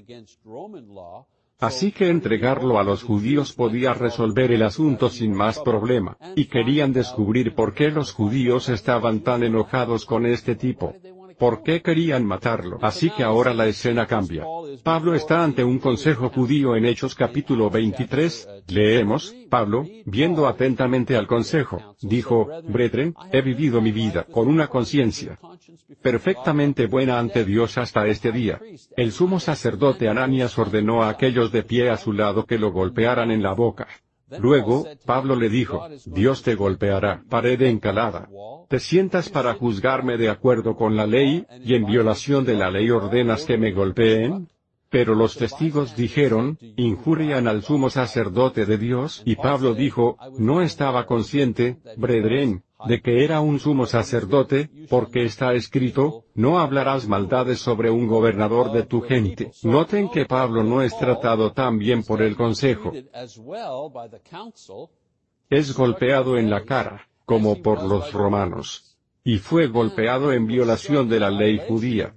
Así 1.60 1.92
que 1.92 2.10
entregarlo 2.10 2.80
a 2.80 2.84
los 2.84 3.04
judíos 3.04 3.54
podía 3.54 3.94
resolver 3.94 4.52
el 4.52 4.64
asunto 4.64 5.10
sin 5.10 5.32
más 5.34 5.60
problema, 5.60 6.18
y 6.36 6.46
querían 6.46 6.92
descubrir 6.92 7.54
por 7.56 7.74
qué 7.74 7.90
los 7.90 8.12
judíos 8.14 8.68
estaban 8.68 9.22
tan 9.22 9.44
enojados 9.44 10.06
con 10.06 10.26
este 10.26 10.56
tipo. 10.56 10.94
¿Por 11.42 11.64
qué 11.64 11.82
querían 11.82 12.24
matarlo? 12.24 12.78
Así 12.84 13.10
que 13.10 13.24
ahora 13.24 13.52
la 13.52 13.66
escena 13.66 14.06
cambia. 14.06 14.46
Pablo 14.84 15.16
está 15.16 15.44
ante 15.44 15.64
un 15.64 15.80
consejo 15.80 16.30
judío 16.30 16.76
en 16.76 16.86
Hechos 16.86 17.16
capítulo 17.16 17.72
23, 17.72 18.48
leemos, 18.68 19.36
Pablo, 19.50 19.84
viendo 20.06 20.48
atentamente 20.48 21.18
al 21.18 21.26
consejo, 21.26 21.96
dijo, 22.00 22.48
Brethren, 22.68 23.16
he 23.32 23.42
vivido 23.42 23.82
mi 23.82 23.92
vida 23.92 24.24
con 24.32 24.48
una 24.50 24.68
conciencia 24.68 25.40
perfectamente 26.04 26.86
buena 26.86 27.18
ante 27.18 27.44
Dios 27.44 27.76
hasta 27.80 28.06
este 28.06 28.32
día. 28.32 28.62
El 28.96 29.12
sumo 29.12 29.40
sacerdote 29.40 30.10
Ananias 30.10 30.56
ordenó 30.60 31.02
a 31.02 31.10
aquellos 31.10 31.52
de 31.52 31.64
pie 31.64 31.90
a 31.90 31.98
su 31.98 32.14
lado 32.14 32.46
que 32.46 32.60
lo 32.60 32.72
golpearan 32.72 33.32
en 33.32 33.42
la 33.42 33.54
boca. 33.54 33.88
Luego, 34.40 34.88
Pablo 35.06 35.36
le 35.36 35.50
dijo, 35.50 35.88
Dios 36.06 36.44
te 36.44 36.56
golpeará, 36.56 37.24
pared 37.30 37.62
encalada. 37.62 38.30
Te 38.70 38.80
sientas 38.80 39.30
para 39.30 39.54
juzgarme 39.54 40.18
de 40.18 40.30
acuerdo 40.30 40.76
con 40.76 40.96
la 40.96 41.06
ley, 41.06 41.46
y 41.64 41.76
en 41.76 41.86
violación 41.86 42.46
de 42.46 42.56
la 42.56 42.72
ley 42.72 42.90
ordenas 42.90 43.46
que 43.46 43.58
me 43.58 43.72
golpeen. 43.72 44.48
Pero 44.92 45.16
los 45.16 45.38
testigos 45.38 45.96
dijeron, 45.96 46.58
injurian 46.76 47.48
al 47.48 47.64
sumo 47.64 47.90
sacerdote 47.90 48.66
de 48.66 48.78
Dios, 48.78 49.24
y 49.24 49.38
Pablo 49.38 49.74
dijo, 49.74 50.18
no 50.38 50.62
estaba 50.62 51.06
consciente, 51.06 51.78
brethren, 51.96 52.66
de 52.86 53.02
que 53.02 53.24
era 53.24 53.40
un 53.40 53.58
sumo 53.58 53.86
sacerdote, 53.86 54.70
porque 54.90 55.24
está 55.24 55.54
escrito, 55.54 56.26
no 56.36 56.60
hablarás 56.60 57.08
maldades 57.08 57.60
sobre 57.60 57.90
un 57.90 58.06
gobernador 58.06 58.74
de 58.74 58.84
tu 58.84 59.00
gente. 59.00 59.52
Noten 59.64 60.10
que 60.10 60.26
Pablo 60.26 60.62
no 60.62 60.82
es 60.82 60.98
tratado 60.98 61.54
tan 61.54 61.78
bien 61.78 62.04
por 62.04 62.22
el 62.22 62.36
consejo. 62.36 62.92
Es 65.50 65.74
golpeado 65.74 66.38
en 66.38 66.50
la 66.50 66.66
cara, 66.66 67.08
como 67.24 67.62
por 67.62 67.82
los 67.82 68.12
romanos. 68.12 68.98
Y 69.24 69.38
fue 69.38 69.68
golpeado 69.68 70.34
en 70.34 70.48
violación 70.48 71.08
de 71.08 71.20
la 71.22 71.30
ley 71.30 71.62
judía. 71.66 72.14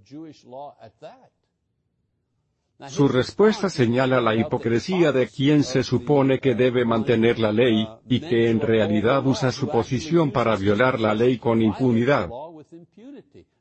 Su 2.89 3.09
respuesta 3.09 3.71
señala 3.71 4.21
la 4.21 4.35
hipocresía 4.35 5.13
de 5.13 5.29
quien 5.29 5.63
se 5.63 5.85
supone 5.85 6.41
que 6.41 6.55
debe 6.55 6.85
mantener 6.85 7.39
la 7.39 7.53
ley, 7.53 7.87
y 8.09 8.21
que 8.21 8.51
en 8.51 8.61
realidad 8.61 9.25
usa 9.27 9.53
su 9.53 9.69
posición 9.69 10.33
para 10.33 10.57
violar 10.57 10.99
la 10.99 11.15
ley 11.15 11.39
con 11.39 11.63
impunidad. 11.63 12.29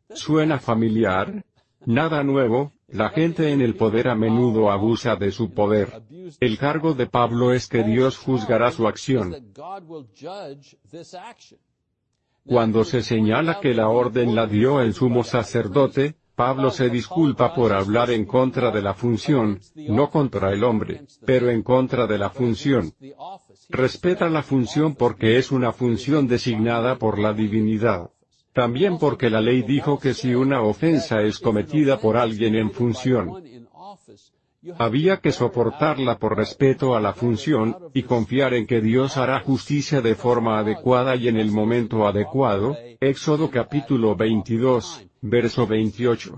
¿Suena 0.09 0.59
familiar? 0.59 1.43
Nada 1.85 2.23
nuevo, 2.23 2.73
la 2.87 3.09
gente 3.09 3.51
en 3.51 3.61
el 3.61 3.75
poder 3.75 4.07
a 4.07 4.15
menudo 4.15 4.71
abusa 4.71 5.15
de 5.15 5.31
su 5.31 5.51
poder. 5.51 6.01
El 6.39 6.57
cargo 6.57 6.93
de 6.93 7.07
Pablo 7.07 7.53
es 7.53 7.67
que 7.67 7.83
Dios 7.83 8.17
juzgará 8.17 8.71
su 8.71 8.87
acción. 8.87 9.53
Cuando 12.45 12.83
se 12.83 13.01
señala 13.01 13.59
que 13.59 13.73
la 13.73 13.89
orden 13.89 14.35
la 14.35 14.47
dio 14.47 14.81
el 14.81 14.93
sumo 14.93 15.23
sacerdote, 15.23 16.15
Pablo 16.35 16.71
se 16.71 16.89
disculpa 16.89 17.53
por 17.53 17.73
hablar 17.73 18.09
en 18.09 18.25
contra 18.25 18.71
de 18.71 18.81
la 18.81 18.95
función, 18.95 19.59
no 19.75 20.09
contra 20.09 20.51
el 20.51 20.63
hombre, 20.63 21.05
pero 21.25 21.49
en 21.49 21.61
contra 21.61 22.07
de 22.07 22.17
la 22.17 22.31
función. 22.31 22.93
Respeta 23.69 24.27
la 24.29 24.41
función 24.41 24.95
porque 24.95 25.37
es 25.37 25.51
una 25.51 25.71
función 25.71 26.27
designada 26.27 26.97
por 26.97 27.19
la 27.19 27.33
divinidad. 27.33 28.09
También 28.51 28.97
porque 28.97 29.29
la 29.29 29.41
ley 29.41 29.61
dijo 29.61 29.99
que 29.99 30.13
si 30.13 30.33
una 30.33 30.61
ofensa 30.61 31.21
es 31.21 31.39
cometida 31.39 31.99
por 31.99 32.17
alguien 32.17 32.55
en 32.55 32.71
función, 32.71 33.31
había 34.77 35.17
que 35.17 35.31
soportarla 35.31 36.17
por 36.17 36.37
respeto 36.37 36.95
a 36.95 37.01
la 37.01 37.13
función, 37.13 37.75
y 37.93 38.03
confiar 38.03 38.53
en 38.53 38.65
que 38.65 38.79
Dios 38.79 39.17
hará 39.17 39.41
justicia 39.41 40.01
de 40.01 40.15
forma 40.15 40.59
adecuada 40.59 41.15
y 41.15 41.27
en 41.27 41.37
el 41.37 41.51
momento 41.51 42.07
adecuado. 42.07 42.77
Éxodo 42.99 43.49
capítulo 43.49 44.15
22, 44.15 45.05
verso 45.23 45.65
28. 45.65 46.37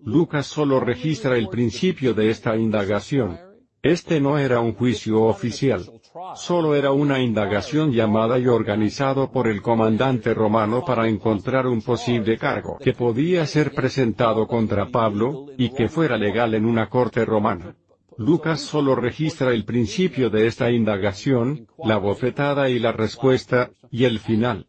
Lucas 0.00 0.46
solo 0.46 0.80
registra 0.80 1.36
el 1.36 1.48
principio 1.48 2.12
de 2.12 2.30
esta 2.30 2.56
indagación. 2.56 3.38
Este 3.82 4.20
no 4.20 4.36
era 4.36 4.60
un 4.60 4.74
juicio 4.74 5.22
oficial. 5.22 5.88
Solo 6.34 6.74
era 6.74 6.90
una 6.92 7.20
indagación 7.20 7.92
llamada 7.92 8.38
y 8.38 8.46
organizado 8.46 9.30
por 9.30 9.46
el 9.46 9.62
comandante 9.62 10.34
romano 10.34 10.84
para 10.84 11.08
encontrar 11.08 11.66
un 11.66 11.80
posible 11.80 12.36
cargo 12.36 12.78
que 12.78 12.92
podía 12.92 13.46
ser 13.46 13.72
presentado 13.72 14.46
contra 14.46 14.90
Pablo, 14.90 15.46
y 15.56 15.70
que 15.70 15.88
fuera 15.88 16.18
legal 16.18 16.54
en 16.54 16.66
una 16.66 16.88
corte 16.88 17.24
romana. 17.24 17.76
Lucas 18.18 18.60
solo 18.60 18.96
registra 18.96 19.54
el 19.54 19.64
principio 19.64 20.28
de 20.28 20.46
esta 20.46 20.70
indagación, 20.70 21.68
la 21.82 21.96
bofetada 21.96 22.68
y 22.68 22.78
la 22.78 22.92
respuesta, 22.92 23.70
y 23.90 24.04
el 24.04 24.18
final. 24.18 24.66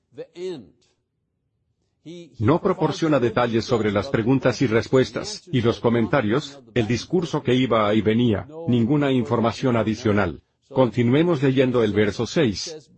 No 2.39 2.61
proporciona 2.61 3.19
detalles 3.19 3.65
sobre 3.65 3.91
las 3.91 4.09
preguntas 4.09 4.61
y 4.61 4.67
respuestas, 4.67 5.43
y 5.51 5.61
los 5.61 5.79
comentarios, 5.79 6.61
el 6.73 6.87
discurso 6.87 7.43
que 7.43 7.53
iba 7.53 7.93
y 7.93 8.01
venía, 8.01 8.47
ninguna 8.67 9.11
información 9.11 9.75
adicional. 9.75 10.41
Continuemos 10.69 11.43
leyendo 11.43 11.83
el 11.83 11.93
verso 11.93 12.25
6. 12.25 12.91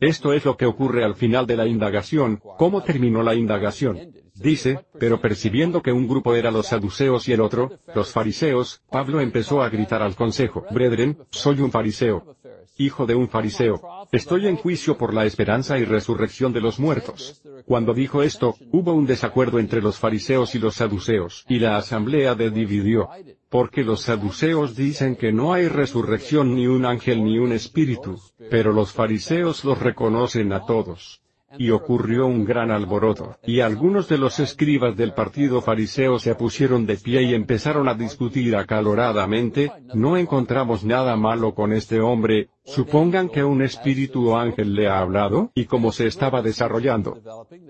Esto 0.00 0.32
es 0.32 0.44
lo 0.44 0.56
que 0.56 0.66
ocurre 0.66 1.04
al 1.04 1.14
final 1.14 1.46
de 1.46 1.56
la 1.56 1.66
indagación. 1.66 2.40
¿Cómo 2.58 2.82
terminó 2.82 3.22
la 3.22 3.34
indagación? 3.34 4.14
Dice, 4.34 4.86
pero 4.98 5.20
percibiendo 5.20 5.82
que 5.82 5.92
un 5.92 6.08
grupo 6.08 6.34
era 6.34 6.50
los 6.50 6.68
saduceos 6.68 7.28
y 7.28 7.32
el 7.32 7.42
otro, 7.42 7.78
los 7.94 8.12
fariseos, 8.12 8.82
Pablo 8.90 9.20
empezó 9.20 9.62
a 9.62 9.68
gritar 9.68 10.02
al 10.02 10.16
consejo, 10.16 10.64
Brethren, 10.70 11.18
soy 11.30 11.60
un 11.60 11.70
fariseo. 11.70 12.36
Hijo 12.78 13.04
de 13.04 13.14
un 13.14 13.28
fariseo. 13.28 14.01
Estoy 14.12 14.46
en 14.46 14.56
juicio 14.56 14.98
por 14.98 15.14
la 15.14 15.24
esperanza 15.24 15.78
y 15.78 15.86
resurrección 15.86 16.52
de 16.52 16.60
los 16.60 16.78
muertos. 16.78 17.40
Cuando 17.64 17.94
dijo 17.94 18.22
esto, 18.22 18.56
hubo 18.70 18.92
un 18.92 19.06
desacuerdo 19.06 19.58
entre 19.58 19.80
los 19.80 19.98
fariseos 19.98 20.54
y 20.54 20.58
los 20.58 20.74
saduceos, 20.74 21.46
y 21.48 21.58
la 21.58 21.78
asamblea 21.78 22.34
de 22.34 22.50
dividió. 22.50 23.08
Porque 23.48 23.82
los 23.82 24.02
saduceos 24.02 24.76
dicen 24.76 25.16
que 25.16 25.32
no 25.32 25.54
hay 25.54 25.66
resurrección 25.66 26.54
ni 26.54 26.66
un 26.66 26.84
ángel 26.84 27.24
ni 27.24 27.38
un 27.38 27.52
espíritu, 27.52 28.20
pero 28.50 28.74
los 28.74 28.92
fariseos 28.92 29.64
los 29.64 29.78
reconocen 29.78 30.52
a 30.52 30.66
todos. 30.66 31.22
Y 31.58 31.70
ocurrió 31.70 32.26
un 32.26 32.44
gran 32.44 32.70
alboroto, 32.70 33.38
y 33.46 33.60
algunos 33.60 34.08
de 34.08 34.16
los 34.16 34.40
escribas 34.40 34.96
del 34.96 35.12
partido 35.12 35.60
fariseo 35.60 36.18
se 36.18 36.34
pusieron 36.34 36.86
de 36.86 36.96
pie 36.96 37.22
y 37.24 37.34
empezaron 37.34 37.88
a 37.88 37.94
discutir 37.94 38.56
acaloradamente, 38.56 39.70
no 39.94 40.16
encontramos 40.16 40.82
nada 40.82 41.14
malo 41.16 41.54
con 41.54 41.74
este 41.74 42.00
hombre, 42.00 42.48
Supongan 42.64 43.28
que 43.28 43.42
un 43.42 43.60
espíritu 43.60 44.30
o 44.30 44.36
ángel 44.36 44.74
le 44.74 44.86
ha 44.86 45.00
hablado, 45.00 45.50
y 45.54 45.64
cómo 45.64 45.90
se 45.90 46.06
estaba 46.06 46.42
desarrollando. 46.42 47.18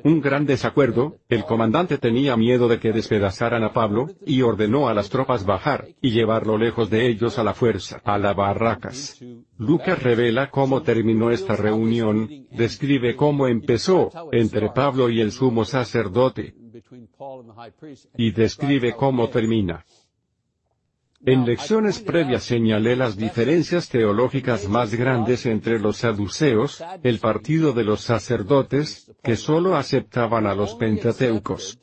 Un 0.04 0.20
gran 0.20 0.44
desacuerdo, 0.44 1.16
el 1.30 1.44
comandante 1.44 1.96
tenía 1.96 2.36
miedo 2.36 2.68
de 2.68 2.78
que 2.78 2.92
despedazaran 2.92 3.64
a 3.64 3.72
Pablo, 3.72 4.10
y 4.26 4.42
ordenó 4.42 4.88
a 4.88 4.94
las 4.94 5.08
tropas 5.08 5.46
bajar, 5.46 5.88
y 6.02 6.10
llevarlo 6.10 6.58
lejos 6.58 6.90
de 6.90 7.08
ellos 7.08 7.38
a 7.38 7.44
la 7.44 7.54
fuerza, 7.54 8.02
a 8.04 8.18
las 8.18 8.36
barracas. 8.36 9.18
Lucas 9.56 10.02
revela 10.02 10.50
cómo 10.50 10.82
terminó 10.82 11.30
esta 11.30 11.56
reunión, 11.56 12.28
describe 12.50 13.16
cómo 13.16 13.46
empezó, 13.46 14.10
entre 14.30 14.70
Pablo 14.70 15.08
y 15.08 15.20
el 15.20 15.32
sumo 15.32 15.64
sacerdote, 15.64 16.54
y 18.16 18.30
describe 18.32 18.94
cómo 18.94 19.28
termina. 19.30 19.84
En 21.24 21.46
lecciones 21.46 22.00
previas 22.00 22.42
señalé 22.42 22.96
las 22.96 23.16
diferencias 23.16 23.88
teológicas 23.88 24.68
más 24.68 24.92
grandes 24.92 25.46
entre 25.46 25.78
los 25.78 25.98
saduceos, 25.98 26.82
el 27.04 27.20
partido 27.20 27.72
de 27.72 27.84
los 27.84 28.00
sacerdotes, 28.00 29.12
que 29.22 29.36
solo 29.36 29.76
aceptaban 29.76 30.46
a 30.48 30.54
los 30.54 30.74
pentateucos. 30.74 31.78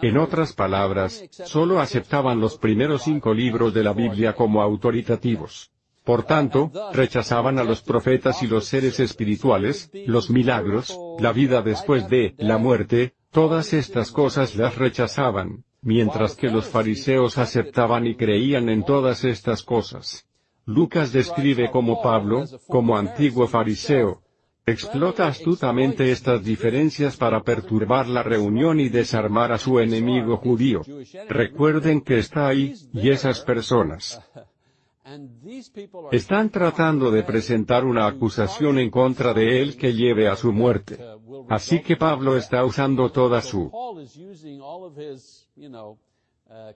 En 0.00 0.16
otras 0.16 0.52
palabras, 0.52 1.24
solo 1.44 1.80
aceptaban 1.80 2.40
los 2.40 2.56
primeros 2.56 3.02
cinco 3.02 3.34
libros 3.34 3.74
de 3.74 3.82
la 3.82 3.92
Biblia 3.92 4.34
como 4.34 4.62
autoritativos. 4.62 5.72
Por 6.04 6.22
tanto, 6.22 6.70
rechazaban 6.92 7.58
a 7.58 7.64
los 7.64 7.82
profetas 7.82 8.44
y 8.44 8.46
los 8.46 8.66
seres 8.66 9.00
espirituales, 9.00 9.90
los 10.06 10.30
milagros, 10.30 10.96
la 11.18 11.32
vida 11.32 11.62
después 11.62 12.08
de 12.08 12.34
la 12.38 12.58
muerte, 12.58 13.14
todas 13.32 13.72
estas 13.72 14.12
cosas 14.12 14.54
las 14.54 14.76
rechazaban 14.76 15.64
mientras 15.84 16.34
que 16.34 16.48
los 16.48 16.66
fariseos 16.66 17.38
aceptaban 17.38 18.06
y 18.06 18.16
creían 18.16 18.68
en 18.68 18.84
todas 18.84 19.24
estas 19.24 19.62
cosas. 19.62 20.26
Lucas 20.66 21.12
describe 21.12 21.70
cómo 21.70 22.00
Pablo, 22.02 22.44
como 22.68 22.96
antiguo 22.96 23.46
fariseo, 23.46 24.22
explota 24.64 25.26
astutamente 25.26 26.10
estas 26.10 26.42
diferencias 26.42 27.18
para 27.18 27.42
perturbar 27.42 28.08
la 28.08 28.22
reunión 28.22 28.80
y 28.80 28.88
desarmar 28.88 29.52
a 29.52 29.58
su 29.58 29.78
enemigo 29.78 30.38
judío. 30.38 30.80
Recuerden 31.28 32.00
que 32.00 32.18
está 32.18 32.48
ahí, 32.48 32.74
y 32.94 33.10
esas 33.10 33.40
personas 33.40 34.22
están 36.12 36.48
tratando 36.48 37.10
de 37.10 37.24
presentar 37.24 37.84
una 37.84 38.06
acusación 38.06 38.78
en 38.78 38.90
contra 38.90 39.34
de 39.34 39.60
él 39.60 39.76
que 39.76 39.92
lleve 39.92 40.28
a 40.28 40.36
su 40.36 40.50
muerte. 40.50 40.98
Así 41.50 41.80
que 41.82 41.96
Pablo 41.96 42.38
está 42.38 42.64
usando 42.64 43.12
toda 43.12 43.42
su 43.42 43.70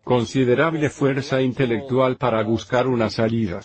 considerable 0.05 0.89
fuerza 0.91 1.41
intelectual 1.41 2.17
para 2.17 2.43
buscar 2.43 2.87
una 2.87 3.11
salida. 3.11 3.61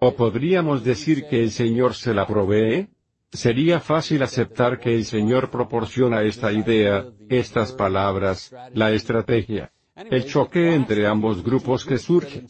¿O 0.00 0.14
podríamos 0.14 0.84
decir 0.84 1.26
que 1.28 1.42
el 1.42 1.50
Señor 1.50 1.94
se 1.94 2.14
la 2.14 2.26
provee? 2.26 2.88
Sería 3.32 3.80
fácil 3.80 4.22
aceptar 4.22 4.78
que 4.78 4.94
el 4.94 5.04
Señor 5.04 5.50
proporciona 5.50 6.22
esta 6.22 6.52
idea, 6.52 7.06
estas 7.28 7.72
palabras, 7.72 8.54
la 8.72 8.92
estrategia. 8.92 9.72
El 9.94 10.24
choque 10.26 10.74
entre 10.74 11.06
ambos 11.06 11.42
grupos 11.42 11.84
que 11.84 11.98
surge 11.98 12.46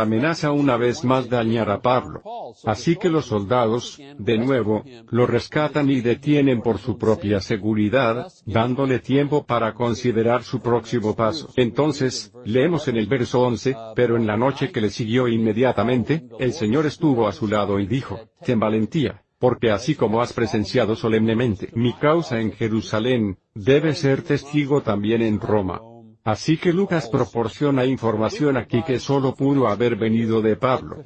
amenaza 0.00 0.52
una 0.52 0.76
vez 0.76 1.04
más 1.04 1.28
dañar 1.28 1.70
a 1.70 1.80
Pablo. 1.80 2.22
Así 2.64 2.96
que 2.96 3.08
los 3.08 3.26
soldados, 3.26 4.00
de 4.18 4.38
nuevo, 4.38 4.84
lo 5.10 5.26
rescatan 5.26 5.90
y 5.90 6.00
detienen 6.00 6.60
por 6.60 6.78
su 6.78 6.98
propia 6.98 7.40
seguridad, 7.40 8.28
dándole 8.44 8.98
tiempo 8.98 9.44
para 9.44 9.74
considerar 9.74 10.42
su 10.42 10.60
próximo 10.60 11.14
paso. 11.14 11.48
Entonces, 11.56 12.32
leemos 12.44 12.88
en 12.88 12.96
el 12.96 13.06
verso 13.06 13.42
11, 13.42 13.76
pero 13.94 14.16
en 14.16 14.26
la 14.26 14.36
noche 14.36 14.70
que 14.70 14.80
le 14.80 14.90
siguió 14.90 15.28
inmediatamente, 15.28 16.28
el 16.38 16.52
Señor 16.52 16.86
estuvo 16.86 17.26
a 17.26 17.32
su 17.32 17.48
lado 17.48 17.78
y 17.80 17.86
dijo, 17.86 18.20
ten 18.44 18.60
valentía, 18.60 19.22
porque 19.38 19.70
así 19.70 19.94
como 19.94 20.20
has 20.20 20.32
presenciado 20.32 20.96
solemnemente 20.96 21.70
mi 21.74 21.92
causa 21.94 22.40
en 22.40 22.52
Jerusalén, 22.52 23.38
debes 23.54 23.98
ser 23.98 24.22
testigo 24.22 24.82
también 24.82 25.22
en 25.22 25.40
Roma. 25.40 25.80
Así 26.26 26.56
que 26.58 26.72
Lucas 26.72 27.08
proporciona 27.08 27.86
información 27.86 28.56
aquí 28.56 28.82
que 28.82 28.98
solo 28.98 29.36
pudo 29.36 29.68
haber 29.68 29.94
venido 29.94 30.42
de 30.42 30.56
Pablo, 30.56 31.04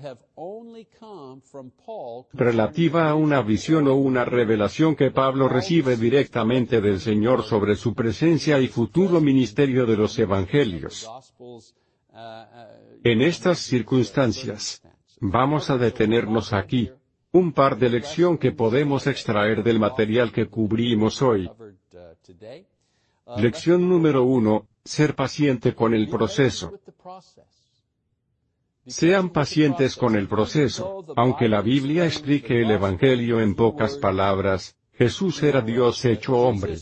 relativa 2.32 3.10
a 3.10 3.14
una 3.14 3.42
visión 3.42 3.86
o 3.88 3.96
una 3.96 4.24
revelación 4.24 4.96
que 4.96 5.10
Pablo 5.10 5.46
recibe 5.46 5.98
directamente 5.98 6.80
del 6.80 7.00
Señor 7.00 7.42
sobre 7.42 7.76
su 7.76 7.92
presencia 7.94 8.58
y 8.60 8.68
futuro 8.68 9.20
ministerio 9.20 9.84
de 9.84 9.96
los 9.98 10.18
evangelios. 10.18 11.06
En 13.04 13.20
estas 13.20 13.58
circunstancias, 13.58 14.80
vamos 15.20 15.68
a 15.68 15.76
detenernos 15.76 16.54
aquí, 16.54 16.90
un 17.30 17.52
par 17.52 17.76
de 17.76 17.90
lección 17.90 18.38
que 18.38 18.52
podemos 18.52 19.06
extraer 19.06 19.62
del 19.62 19.80
material 19.80 20.32
que 20.32 20.46
cubrimos 20.48 21.20
hoy. 21.20 21.50
Lección 23.36 23.88
número 23.88 24.24
uno, 24.24 24.66
ser 24.84 25.14
paciente 25.14 25.74
con 25.74 25.94
el 25.94 26.08
proceso. 26.08 26.72
Sean 28.86 29.30
pacientes 29.30 29.94
con 29.94 30.16
el 30.16 30.26
proceso, 30.26 31.04
aunque 31.16 31.48
la 31.48 31.60
Biblia 31.60 32.06
explique 32.06 32.60
el 32.62 32.70
Evangelio 32.70 33.40
en 33.40 33.54
pocas 33.54 33.96
palabras, 33.98 34.76
Jesús 34.92 35.42
era 35.42 35.60
Dios 35.60 36.04
hecho 36.04 36.36
hombre. 36.36 36.76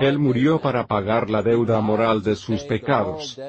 Él 0.00 0.18
murió 0.18 0.60
para 0.60 0.86
pagar 0.86 1.30
la 1.30 1.42
deuda 1.42 1.80
moral 1.80 2.22
de 2.22 2.36
sus 2.36 2.62
pecados. 2.64 3.40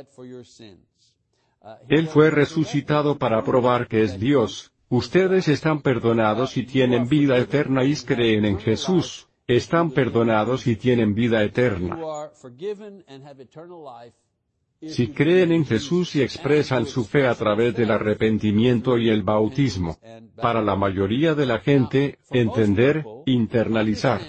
Él 1.90 2.08
fue 2.08 2.30
resucitado 2.30 3.18
para 3.18 3.44
probar 3.44 3.88
que 3.88 4.04
es 4.04 4.20
Dios. 4.20 4.72
Ustedes 4.88 5.48
están 5.48 5.82
perdonados 5.82 6.58
y 6.58 6.64
tienen 6.64 7.10
vida 7.10 7.38
eterna 7.38 7.84
y 7.84 7.96
creen 7.96 8.46
en 8.46 8.60
Jesús 8.60 9.28
están 9.48 9.92
perdonados 9.92 10.68
y 10.68 10.76
tienen 10.76 11.14
vida 11.14 11.44
eterna. 11.44 11.98
Si 14.82 15.08
creen 15.08 15.52
en 15.52 15.66
Jesús 15.66 16.16
y 16.16 16.22
expresan 16.22 16.86
su 16.86 17.06
fe 17.06 17.28
a 17.28 17.36
través 17.36 17.76
del 17.76 17.92
arrepentimiento 17.92 18.98
y 18.98 19.10
el 19.10 19.24
bautismo. 19.24 19.98
Para 20.36 20.62
la 20.62 20.76
mayoría 20.76 21.34
de 21.34 21.46
la 21.46 21.60
gente, 21.60 22.20
entender, 22.30 23.06
internalizar 23.26 24.22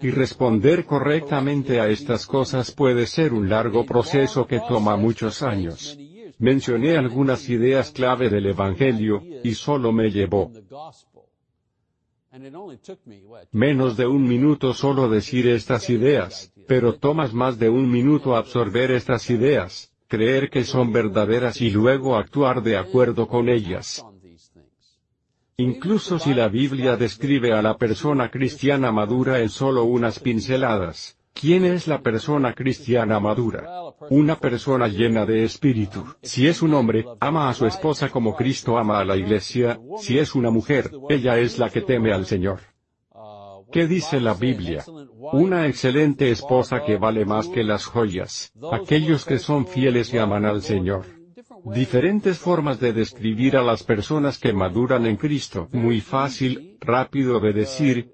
y 0.00 0.10
responder 0.10 0.84
correctamente 0.84 1.80
a 1.80 1.88
estas 1.88 2.26
cosas 2.26 2.72
puede 2.72 3.06
ser 3.06 3.32
un 3.32 3.48
largo 3.48 3.84
proceso 3.84 4.46
que 4.46 4.60
toma 4.60 4.96
muchos 4.96 5.42
años. 5.42 5.98
Mencioné 6.38 6.96
algunas 6.96 7.48
ideas 7.48 7.92
clave 7.92 8.28
del 8.28 8.46
Evangelio, 8.46 9.22
y 9.44 9.54
solo 9.54 9.92
me 9.92 10.10
llevó 10.10 10.50
Menos 13.50 13.96
de 13.98 14.06
un 14.06 14.26
minuto 14.26 14.72
solo 14.72 15.10
decir 15.10 15.46
estas 15.48 15.90
ideas, 15.90 16.50
pero 16.66 16.94
tomas 16.94 17.34
más 17.34 17.58
de 17.58 17.68
un 17.68 17.90
minuto 17.90 18.36
absorber 18.36 18.90
estas 18.90 19.28
ideas, 19.28 19.92
creer 20.08 20.48
que 20.48 20.64
son 20.64 20.92
verdaderas 20.92 21.60
y 21.60 21.70
luego 21.70 22.16
actuar 22.16 22.62
de 22.62 22.78
acuerdo 22.78 23.28
con 23.28 23.50
ellas. 23.50 24.02
Incluso 25.58 26.18
si 26.18 26.32
la 26.32 26.48
Biblia 26.48 26.96
describe 26.96 27.52
a 27.52 27.60
la 27.60 27.76
persona 27.76 28.30
cristiana 28.30 28.90
madura 28.90 29.40
en 29.40 29.50
solo 29.50 29.84
unas 29.84 30.18
pinceladas, 30.18 31.18
¿Quién 31.34 31.64
es 31.64 31.88
la 31.88 32.02
persona 32.02 32.54
cristiana 32.54 33.18
madura? 33.18 33.66
Una 34.10 34.36
persona 34.36 34.88
llena 34.88 35.26
de 35.26 35.44
espíritu. 35.44 36.04
Si 36.22 36.46
es 36.46 36.62
un 36.62 36.74
hombre, 36.74 37.04
ama 37.20 37.48
a 37.48 37.54
su 37.54 37.66
esposa 37.66 38.10
como 38.10 38.36
Cristo 38.36 38.78
ama 38.78 39.00
a 39.00 39.04
la 39.04 39.16
iglesia, 39.16 39.80
si 39.98 40.18
es 40.18 40.34
una 40.34 40.50
mujer, 40.50 40.90
ella 41.08 41.38
es 41.38 41.58
la 41.58 41.70
que 41.70 41.80
teme 41.80 42.12
al 42.12 42.26
Señor. 42.26 42.60
¿Qué 43.72 43.86
dice 43.86 44.20
la 44.20 44.34
Biblia? 44.34 44.84
Una 45.32 45.66
excelente 45.66 46.30
esposa 46.30 46.84
que 46.84 46.98
vale 46.98 47.24
más 47.24 47.48
que 47.48 47.64
las 47.64 47.86
joyas, 47.86 48.52
aquellos 48.70 49.24
que 49.24 49.38
son 49.38 49.66
fieles 49.66 50.12
y 50.12 50.18
aman 50.18 50.44
al 50.44 50.62
Señor. 50.62 51.06
Diferentes 51.64 52.38
formas 52.38 52.80
de 52.80 52.92
describir 52.92 53.56
a 53.56 53.62
las 53.62 53.82
personas 53.82 54.38
que 54.38 54.52
maduran 54.52 55.06
en 55.06 55.16
Cristo. 55.16 55.68
Muy 55.72 56.00
fácil, 56.00 56.76
rápido 56.80 57.40
de 57.40 57.52
decir, 57.52 58.12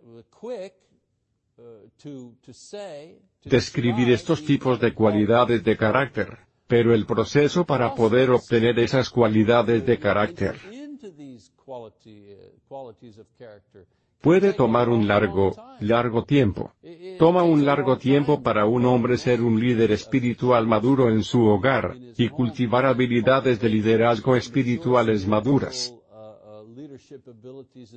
describir 3.45 4.11
estos 4.11 4.45
tipos 4.45 4.81
de 4.81 4.95
cualidades 4.95 5.65
de 5.65 5.77
carácter, 5.77 6.39
pero 6.67 6.95
el 6.95 7.07
proceso 7.07 7.65
para 7.65 7.95
poder 7.95 8.31
obtener 8.31 8.79
esas 8.79 9.11
cualidades 9.11 9.85
de 9.85 9.99
carácter 9.99 10.57
puede 14.21 14.53
tomar 14.53 14.89
un 14.89 15.07
largo, 15.07 15.55
largo 15.81 16.25
tiempo. 16.25 16.73
Toma 17.19 17.43
un 17.43 17.65
largo 17.65 17.99
tiempo 17.99 18.43
para 18.43 18.67
un 18.67 18.85
hombre 18.85 19.17
ser 19.17 19.43
un 19.43 19.61
líder 19.61 19.93
espiritual 19.93 20.67
maduro 20.67 21.09
en 21.11 21.23
su 21.23 21.45
hogar, 21.47 21.97
y 22.17 22.29
cultivar 22.29 22.87
habilidades 22.87 23.61
de 23.61 23.69
liderazgo 23.69 24.37
espirituales 24.37 25.27
maduras. 25.27 25.95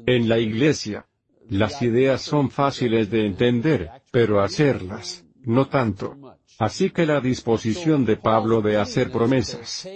En 0.06 0.30
la 0.30 0.38
iglesia, 0.38 1.06
las 1.52 1.82
ideas 1.82 2.22
son 2.22 2.50
fáciles 2.50 3.12
de 3.12 3.26
entender, 3.26 3.90
pero 4.10 4.40
hacerlas, 4.42 5.26
no 5.44 5.68
tanto. 5.68 6.16
Así 6.60 6.92
que 6.92 7.06
la 7.06 7.20
disposición 7.20 8.06
de 8.06 8.16
Pablo 8.16 8.62
de 8.62 8.78
hacer 8.78 9.12
promesas 9.12 9.90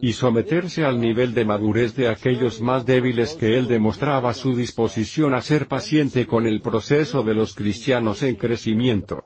y 0.00 0.12
someterse 0.14 0.84
al 0.84 1.00
nivel 1.00 1.32
de 1.32 1.44
madurez 1.44 1.94
de 1.94 2.08
aquellos 2.08 2.60
más 2.60 2.84
débiles 2.84 3.34
que 3.34 3.56
él 3.56 3.68
demostraba 3.68 4.34
su 4.34 4.56
disposición 4.56 5.34
a 5.34 5.42
ser 5.42 5.68
paciente 5.68 6.26
con 6.26 6.46
el 6.46 6.60
proceso 6.60 7.22
de 7.22 7.34
los 7.34 7.54
cristianos 7.54 8.22
en 8.24 8.34
crecimiento 8.34 9.22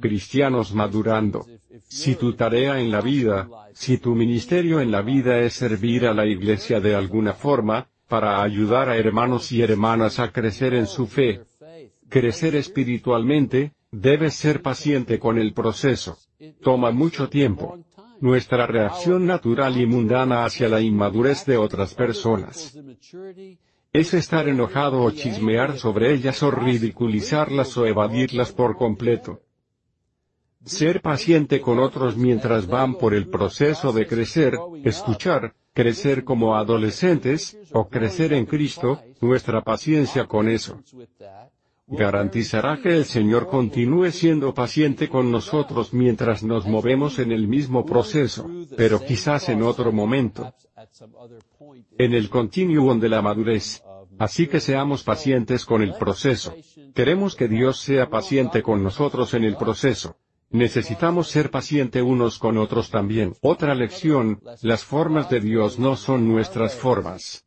cristianos 0.00 0.74
madurando. 0.74 1.46
Si 1.88 2.14
tu 2.14 2.34
tarea 2.34 2.80
en 2.80 2.90
la 2.90 3.00
vida, 3.00 3.48
si 3.72 3.98
tu 3.98 4.14
ministerio 4.14 4.80
en 4.80 4.90
la 4.90 5.02
vida 5.02 5.38
es 5.40 5.54
servir 5.54 6.06
a 6.06 6.14
la 6.14 6.26
iglesia 6.26 6.80
de 6.80 6.94
alguna 6.94 7.32
forma, 7.32 7.88
para 8.08 8.42
ayudar 8.42 8.88
a 8.88 8.96
hermanos 8.96 9.50
y 9.52 9.62
hermanas 9.62 10.18
a 10.20 10.30
crecer 10.30 10.74
en 10.74 10.86
su 10.86 11.06
fe, 11.06 11.42
Crecer 12.08 12.54
espiritualmente, 12.54 13.72
debes 13.90 14.34
ser 14.34 14.62
paciente 14.62 15.18
con 15.18 15.38
el 15.38 15.52
proceso. 15.52 16.16
Toma 16.62 16.92
mucho 16.92 17.28
tiempo. 17.28 17.78
Nuestra 18.20 18.66
reacción 18.66 19.26
natural 19.26 19.78
y 19.78 19.86
mundana 19.86 20.44
hacia 20.44 20.68
la 20.68 20.80
inmadurez 20.80 21.44
de 21.44 21.56
otras 21.56 21.94
personas 21.94 22.78
es 23.92 24.14
estar 24.14 24.48
enojado 24.48 25.02
o 25.02 25.10
chismear 25.10 25.78
sobre 25.78 26.12
ellas 26.12 26.42
o 26.42 26.50
ridiculizarlas 26.50 27.76
o 27.76 27.86
evadirlas 27.86 28.52
por 28.52 28.76
completo. 28.76 29.40
Ser 30.66 31.00
paciente 31.00 31.60
con 31.60 31.78
otros 31.78 32.16
mientras 32.16 32.66
van 32.66 32.96
por 32.96 33.14
el 33.14 33.28
proceso 33.28 33.92
de 33.92 34.06
crecer, 34.06 34.58
escuchar, 34.84 35.54
crecer 35.72 36.24
como 36.24 36.56
adolescentes, 36.56 37.56
o 37.72 37.88
crecer 37.88 38.32
en 38.34 38.44
Cristo, 38.46 39.00
nuestra 39.20 39.62
paciencia 39.62 40.26
con 40.26 40.48
eso 40.48 40.82
garantizará 41.86 42.80
que 42.82 42.96
el 42.96 43.04
Señor 43.04 43.48
continúe 43.48 44.10
siendo 44.10 44.52
paciente 44.52 45.08
con 45.08 45.30
nosotros 45.30 45.94
mientras 45.94 46.42
nos 46.42 46.66
movemos 46.66 47.18
en 47.20 47.30
el 47.30 47.46
mismo 47.46 47.86
proceso, 47.86 48.48
pero 48.76 49.00
quizás 49.00 49.48
en 49.48 49.62
otro 49.62 49.92
momento. 49.92 50.52
En 51.96 52.12
el 52.12 52.28
continuum 52.28 52.98
de 52.98 53.08
la 53.08 53.22
madurez. 53.22 53.82
Así 54.18 54.46
que 54.46 54.60
seamos 54.60 55.04
pacientes 55.04 55.64
con 55.64 55.82
el 55.82 55.94
proceso. 55.94 56.54
Queremos 56.94 57.36
que 57.36 57.48
Dios 57.48 57.78
sea 57.78 58.08
paciente 58.08 58.62
con 58.62 58.82
nosotros 58.82 59.34
en 59.34 59.44
el 59.44 59.56
proceso. 59.56 60.16
Necesitamos 60.50 61.28
ser 61.28 61.50
paciente 61.50 62.02
unos 62.02 62.38
con 62.38 62.56
otros 62.56 62.90
también. 62.90 63.34
Otra 63.40 63.74
lección, 63.74 64.40
las 64.62 64.84
formas 64.84 65.28
de 65.28 65.40
Dios 65.40 65.78
no 65.78 65.96
son 65.96 66.28
nuestras 66.28 66.74
formas. 66.74 67.44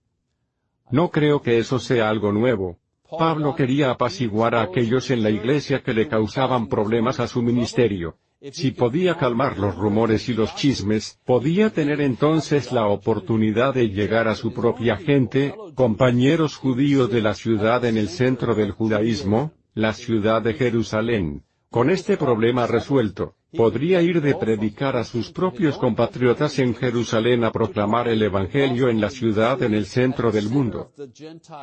No 0.91 1.09
creo 1.09 1.41
que 1.41 1.59
eso 1.59 1.79
sea 1.79 2.09
algo 2.09 2.31
nuevo. 2.31 2.77
Pablo 3.17 3.55
quería 3.55 3.91
apaciguar 3.91 4.53
a 4.53 4.61
aquellos 4.61 5.09
en 5.09 5.23
la 5.23 5.29
iglesia 5.29 5.81
que 5.81 5.93
le 5.93 6.07
causaban 6.07 6.67
problemas 6.67 7.19
a 7.19 7.27
su 7.27 7.41
ministerio. 7.41 8.17
Si 8.51 8.71
podía 8.71 9.17
calmar 9.17 9.57
los 9.57 9.75
rumores 9.75 10.29
y 10.29 10.33
los 10.33 10.55
chismes, 10.55 11.19
podía 11.25 11.71
tener 11.71 11.99
entonces 11.99 12.71
la 12.71 12.87
oportunidad 12.87 13.73
de 13.73 13.89
llegar 13.89 14.27
a 14.27 14.35
su 14.35 14.53
propia 14.53 14.95
gente, 14.95 15.53
compañeros 15.75 16.55
judíos 16.55 17.11
de 17.11 17.21
la 17.21 17.33
ciudad 17.33 17.83
en 17.83 17.97
el 17.97 18.07
centro 18.07 18.55
del 18.55 18.71
judaísmo, 18.71 19.51
la 19.73 19.93
ciudad 19.93 20.41
de 20.41 20.53
Jerusalén. 20.53 21.43
Con 21.69 21.91
este 21.91 22.17
problema 22.17 22.65
resuelto, 22.65 23.35
podría 23.55 24.01
ir 24.01 24.21
de 24.21 24.33
predicar 24.33 24.97
a 24.97 25.03
sus 25.03 25.31
propios 25.31 25.77
compatriotas 25.77 26.57
en 26.57 26.73
Jerusalén 26.73 27.43
a 27.43 27.51
proclamar 27.51 28.07
el 28.07 28.23
Evangelio 28.23 28.89
en 28.89 28.99
la 28.99 29.11
ciudad 29.11 29.61
en 29.61 29.75
el 29.75 29.85
centro 29.85 30.31
del 30.31 30.49
mundo 30.49 30.91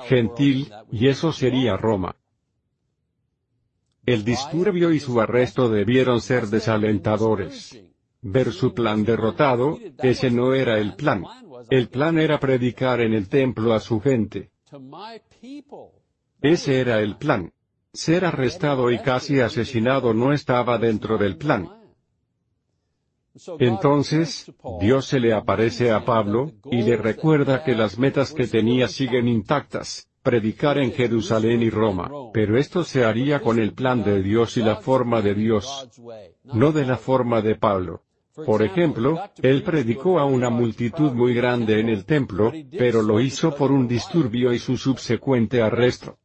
gentil, 0.05 0.73
y 0.93 1.09
eso 1.09 1.33
sería 1.33 1.77
Roma. 1.77 2.15
El 4.05 4.25
disturbio 4.25 4.93
y 4.93 5.01
su 5.01 5.21
arresto 5.21 5.69
debieron 5.69 6.21
ser 6.21 6.47
desalentadores. 6.47 7.83
Ver 8.23 8.53
su 8.53 8.73
plan 8.75 9.05
derrotado, 9.05 9.79
ese 9.99 10.31
no 10.31 10.55
era 10.55 10.79
el 10.79 10.95
plan. 10.95 11.25
El 11.69 11.89
plan 11.89 12.19
era 12.19 12.39
predicar 12.39 13.01
en 13.01 13.13
el 13.13 13.29
templo 13.29 13.75
a 13.75 13.81
su 13.81 14.01
gente. 14.01 14.53
Ese 16.41 16.81
era 16.81 17.01
el 17.01 17.17
plan. 17.17 17.53
Ser 17.97 18.27
arrestado 18.27 18.91
y 18.91 18.99
casi 18.99 19.41
asesinado 19.41 20.13
no 20.13 20.35
estaba 20.35 20.77
dentro 20.77 21.17
del 21.17 21.39
plan. 21.39 21.67
Entonces, 23.59 24.53
Dios 24.81 25.07
se 25.07 25.19
le 25.19 25.33
aparece 25.33 25.91
a 25.91 26.05
Pablo, 26.05 26.53
y 26.71 26.83
le 26.83 26.99
recuerda 26.99 27.65
que 27.65 27.75
las 27.75 27.99
metas 27.99 28.35
que 28.35 28.47
tenía 28.47 28.89
siguen 28.89 29.29
intactas, 29.29 30.11
predicar 30.23 30.77
en 30.77 30.93
Jerusalén 30.93 31.63
y 31.63 31.71
Roma, 31.71 32.11
pero 32.35 32.59
esto 32.59 32.85
se 32.85 33.03
haría 33.03 33.41
con 33.41 33.59
el 33.59 33.73
plan 33.73 34.05
de 34.05 34.23
Dios 34.23 34.59
y 34.59 34.63
la 34.63 34.77
forma 34.77 35.23
de 35.23 35.35
Dios, 35.35 35.89
no 36.45 36.73
de 36.73 36.85
la 36.85 36.99
forma 36.99 37.41
de 37.41 37.55
Pablo. 37.55 38.03
Por 38.45 38.63
ejemplo, 38.63 39.19
él 39.41 39.63
predicó 39.63 40.19
a 40.19 40.27
una 40.27 40.51
multitud 40.51 41.13
muy 41.13 41.33
grande 41.33 41.81
en 41.81 41.89
el 41.89 42.05
templo, 42.05 42.53
pero 42.79 43.01
lo 43.01 43.21
hizo 43.21 43.55
por 43.55 43.73
un 43.73 43.89
disturbio 43.89 44.53
y 44.53 44.59
su 44.59 44.77
subsecuente 44.77 45.63
arresto. 45.63 46.19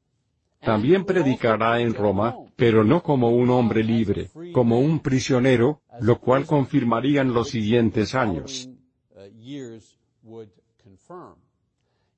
También 0.61 1.05
predicará 1.05 1.79
en 1.79 1.93
Roma, 1.93 2.35
pero 2.55 2.83
no 2.83 3.01
como 3.01 3.29
un 3.29 3.49
hombre 3.49 3.83
libre, 3.83 4.29
como 4.53 4.79
un 4.79 4.99
prisionero, 4.99 5.81
lo 5.99 6.19
cual 6.19 6.45
confirmarían 6.45 7.33
los 7.33 7.49
siguientes 7.49 8.13
años. 8.13 8.69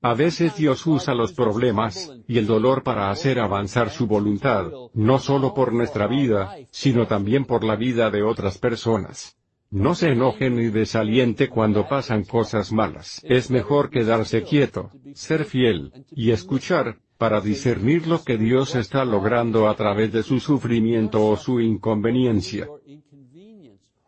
A 0.01 0.13
veces 0.13 0.57
Dios 0.57 0.85
usa 0.85 1.13
los 1.13 1.31
problemas, 1.31 2.11
y 2.27 2.37
el 2.37 2.45
dolor 2.45 2.83
para 2.83 3.09
hacer 3.09 3.39
avanzar 3.39 3.89
su 3.89 4.05
voluntad, 4.05 4.69
no 4.93 5.19
solo 5.19 5.53
por 5.53 5.71
nuestra 5.71 6.07
vida, 6.07 6.57
sino 6.71 7.07
también 7.07 7.45
por 7.45 7.63
la 7.63 7.77
vida 7.77 8.11
de 8.11 8.23
otras 8.23 8.57
personas. 8.57 9.37
No 9.71 9.95
se 9.95 10.09
enoje 10.09 10.49
ni 10.49 10.65
desaliente 10.65 11.47
cuando 11.47 11.87
pasan 11.87 12.25
cosas 12.25 12.73
malas. 12.73 13.21
Es 13.23 13.49
mejor 13.49 13.89
quedarse 13.89 14.43
quieto, 14.43 14.91
ser 15.13 15.45
fiel, 15.45 15.93
y 16.11 16.31
escuchar, 16.31 16.97
para 17.17 17.41
discernir 17.41 18.07
lo 18.07 18.23
que 18.23 18.37
Dios 18.37 18.75
está 18.75 19.05
logrando 19.05 19.67
a 19.67 19.75
través 19.75 20.11
de 20.11 20.23
su 20.23 20.39
sufrimiento 20.39 21.25
o 21.25 21.37
su 21.37 21.61
inconveniencia, 21.61 22.67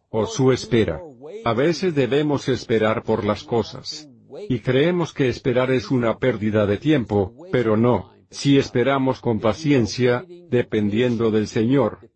o 0.09 0.25
su 0.25 0.51
espera. 0.51 1.01
A 1.43 1.53
veces 1.53 1.93
debemos 1.93 2.49
esperar 2.49 3.03
por 3.03 3.23
las 3.23 3.43
cosas. 3.43 4.09
Y 4.49 4.59
creemos 4.59 5.13
que 5.13 5.29
esperar 5.29 5.71
es 5.71 5.91
una 5.91 6.17
pérdida 6.17 6.65
de 6.65 6.77
tiempo, 6.77 7.33
pero 7.51 7.77
no, 7.77 8.11
si 8.29 8.57
esperamos 8.57 9.21
con 9.21 9.39
paciencia, 9.39 10.25
dependiendo 10.49 11.31
del 11.31 11.47
Señor. 11.47 12.09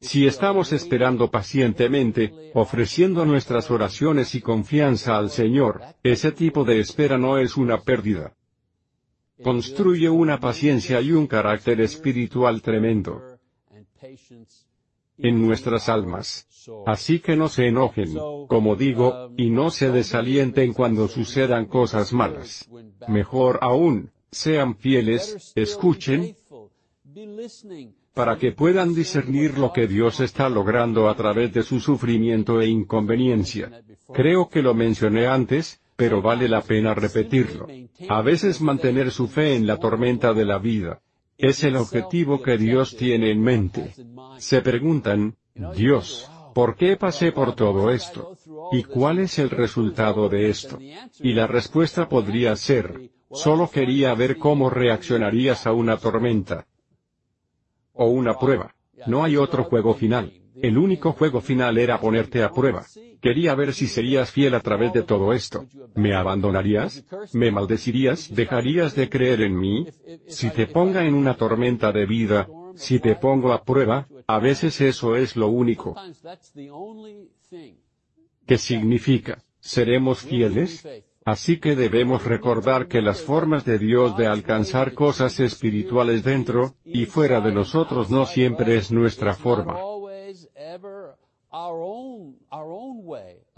Si 0.00 0.26
estamos 0.26 0.72
esperando 0.72 1.30
pacientemente, 1.30 2.32
ofreciendo 2.54 3.26
nuestras 3.26 3.70
oraciones 3.70 4.34
y 4.34 4.40
confianza 4.40 5.18
al 5.18 5.30
Señor, 5.30 5.82
ese 6.02 6.32
tipo 6.32 6.64
de 6.64 6.80
espera 6.80 7.18
no 7.18 7.38
es 7.38 7.56
una 7.56 7.80
pérdida 7.80 8.34
construye 9.42 10.08
una 10.08 10.38
paciencia 10.40 11.00
y 11.00 11.12
un 11.12 11.26
carácter 11.26 11.80
espiritual 11.80 12.62
tremendo 12.62 13.22
en 15.18 15.46
nuestras 15.46 15.88
almas. 15.88 16.46
Así 16.86 17.20
que 17.20 17.36
no 17.36 17.48
se 17.48 17.66
enojen, 17.66 18.14
como 18.48 18.76
digo, 18.76 19.32
y 19.36 19.50
no 19.50 19.70
se 19.70 19.90
desalienten 19.90 20.72
cuando 20.72 21.08
sucedan 21.08 21.66
cosas 21.66 22.12
malas. 22.12 22.68
Mejor 23.08 23.58
aún, 23.62 24.10
sean 24.30 24.76
fieles, 24.76 25.52
escuchen, 25.54 26.36
para 28.14 28.36
que 28.36 28.52
puedan 28.52 28.94
discernir 28.94 29.58
lo 29.58 29.72
que 29.72 29.86
Dios 29.86 30.20
está 30.20 30.48
logrando 30.48 31.08
a 31.08 31.14
través 31.14 31.52
de 31.52 31.62
su 31.62 31.80
sufrimiento 31.80 32.60
e 32.60 32.68
inconveniencia. 32.68 33.82
Creo 34.12 34.48
que 34.48 34.62
lo 34.62 34.74
mencioné 34.74 35.26
antes, 35.26 35.79
pero 36.00 36.22
vale 36.22 36.48
la 36.48 36.62
pena 36.62 36.94
repetirlo. 36.94 37.66
A 38.08 38.22
veces 38.22 38.62
mantener 38.62 39.10
su 39.10 39.28
fe 39.28 39.54
en 39.54 39.66
la 39.66 39.76
tormenta 39.76 40.32
de 40.32 40.46
la 40.46 40.58
vida. 40.58 41.02
Es 41.36 41.62
el 41.62 41.76
objetivo 41.76 42.40
que 42.40 42.56
Dios 42.56 42.96
tiene 42.96 43.30
en 43.30 43.42
mente. 43.42 43.92
Se 44.38 44.62
preguntan, 44.62 45.36
Dios, 45.76 46.26
¿por 46.54 46.76
qué 46.76 46.96
pasé 46.96 47.32
por 47.32 47.54
todo 47.54 47.90
esto? 47.90 48.34
¿Y 48.72 48.84
cuál 48.84 49.18
es 49.18 49.38
el 49.38 49.50
resultado 49.50 50.30
de 50.30 50.48
esto? 50.48 50.78
Y 51.20 51.34
la 51.34 51.46
respuesta 51.46 52.08
podría 52.08 52.56
ser, 52.56 53.10
solo 53.30 53.70
quería 53.70 54.14
ver 54.14 54.38
cómo 54.38 54.70
reaccionarías 54.70 55.66
a 55.66 55.72
una 55.72 55.98
tormenta. 55.98 56.66
O 57.92 58.06
una 58.06 58.38
prueba. 58.38 58.74
No 59.06 59.22
hay 59.22 59.36
otro 59.36 59.64
juego 59.64 59.92
final. 59.92 60.39
El 60.56 60.78
único 60.78 61.12
juego 61.12 61.40
final 61.40 61.78
era 61.78 62.00
ponerte 62.00 62.42
a 62.42 62.50
prueba. 62.50 62.84
Quería 63.20 63.54
ver 63.54 63.72
si 63.72 63.86
serías 63.86 64.30
fiel 64.30 64.54
a 64.54 64.60
través 64.60 64.92
de 64.92 65.02
todo 65.02 65.32
esto. 65.32 65.66
¿Me 65.94 66.14
abandonarías? 66.14 67.04
¿Me 67.32 67.50
maldecirías? 67.50 68.34
¿Dejarías 68.34 68.94
de 68.94 69.08
creer 69.08 69.42
en 69.42 69.58
mí? 69.58 69.86
Si 70.26 70.50
te 70.50 70.66
ponga 70.66 71.04
en 71.04 71.14
una 71.14 71.34
tormenta 71.34 71.92
de 71.92 72.06
vida, 72.06 72.48
si 72.74 72.98
te 72.98 73.14
pongo 73.16 73.52
a 73.52 73.62
prueba, 73.62 74.06
a 74.26 74.38
veces 74.38 74.80
eso 74.80 75.16
es 75.16 75.36
lo 75.36 75.48
único. 75.48 75.96
¿Qué 78.46 78.58
significa? 78.58 79.42
¿Seremos 79.60 80.20
fieles? 80.20 80.86
Así 81.24 81.58
que 81.58 81.76
debemos 81.76 82.24
recordar 82.24 82.88
que 82.88 83.02
las 83.02 83.20
formas 83.20 83.64
de 83.64 83.78
Dios 83.78 84.16
de 84.16 84.26
alcanzar 84.26 84.94
cosas 84.94 85.38
espirituales 85.38 86.24
dentro, 86.24 86.74
y 86.84 87.04
fuera 87.04 87.40
de 87.40 87.52
nosotros 87.52 88.10
no 88.10 88.24
siempre 88.24 88.76
es 88.76 88.90
nuestra 88.90 89.34
forma 89.34 89.76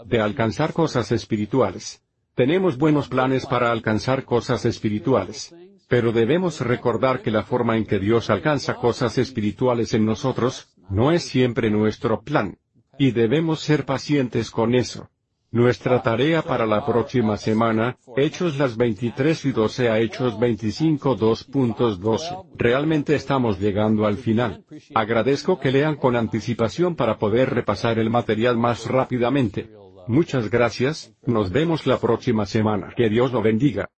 de 0.05 0.21
alcanzar 0.21 0.73
cosas 0.73 1.11
espirituales. 1.11 2.01
Tenemos 2.35 2.77
buenos 2.77 3.09
planes 3.09 3.45
para 3.45 3.71
alcanzar 3.71 4.25
cosas 4.25 4.65
espirituales. 4.65 5.55
Pero 5.87 6.11
debemos 6.11 6.61
recordar 6.61 7.21
que 7.21 7.29
la 7.29 7.43
forma 7.43 7.77
en 7.77 7.85
que 7.85 7.99
Dios 7.99 8.29
alcanza 8.29 8.75
cosas 8.75 9.17
espirituales 9.17 9.93
en 9.93 10.05
nosotros, 10.05 10.69
no 10.89 11.11
es 11.11 11.23
siempre 11.23 11.69
nuestro 11.69 12.21
plan. 12.21 12.57
Y 12.97 13.11
debemos 13.11 13.59
ser 13.59 13.85
pacientes 13.85 14.49
con 14.49 14.73
eso. 14.73 15.09
Nuestra 15.51 16.01
tarea 16.01 16.41
para 16.41 16.65
la 16.65 16.83
próxima 16.83 17.37
semana, 17.37 17.97
Hechos 18.17 18.57
las 18.57 18.75
23 18.75 19.45
y 19.45 19.51
12 19.51 19.89
a 19.89 19.99
Hechos 19.99 20.39
25 20.39 21.15
2.12. 21.15 22.47
Realmente 22.55 23.13
estamos 23.13 23.59
llegando 23.59 24.07
al 24.07 24.17
final. 24.17 24.65
Agradezco 24.95 25.59
que 25.59 25.71
lean 25.71 25.97
con 25.97 26.15
anticipación 26.15 26.95
para 26.95 27.19
poder 27.19 27.51
repasar 27.51 27.99
el 27.99 28.09
material 28.09 28.57
más 28.57 28.87
rápidamente. 28.87 29.69
Muchas 30.07 30.49
gracias, 30.49 31.15
nos 31.25 31.51
vemos 31.51 31.87
la 31.87 31.97
próxima 31.97 32.45
semana. 32.45 32.93
Que 32.95 33.09
Dios 33.09 33.31
lo 33.31 33.41
bendiga. 33.41 33.89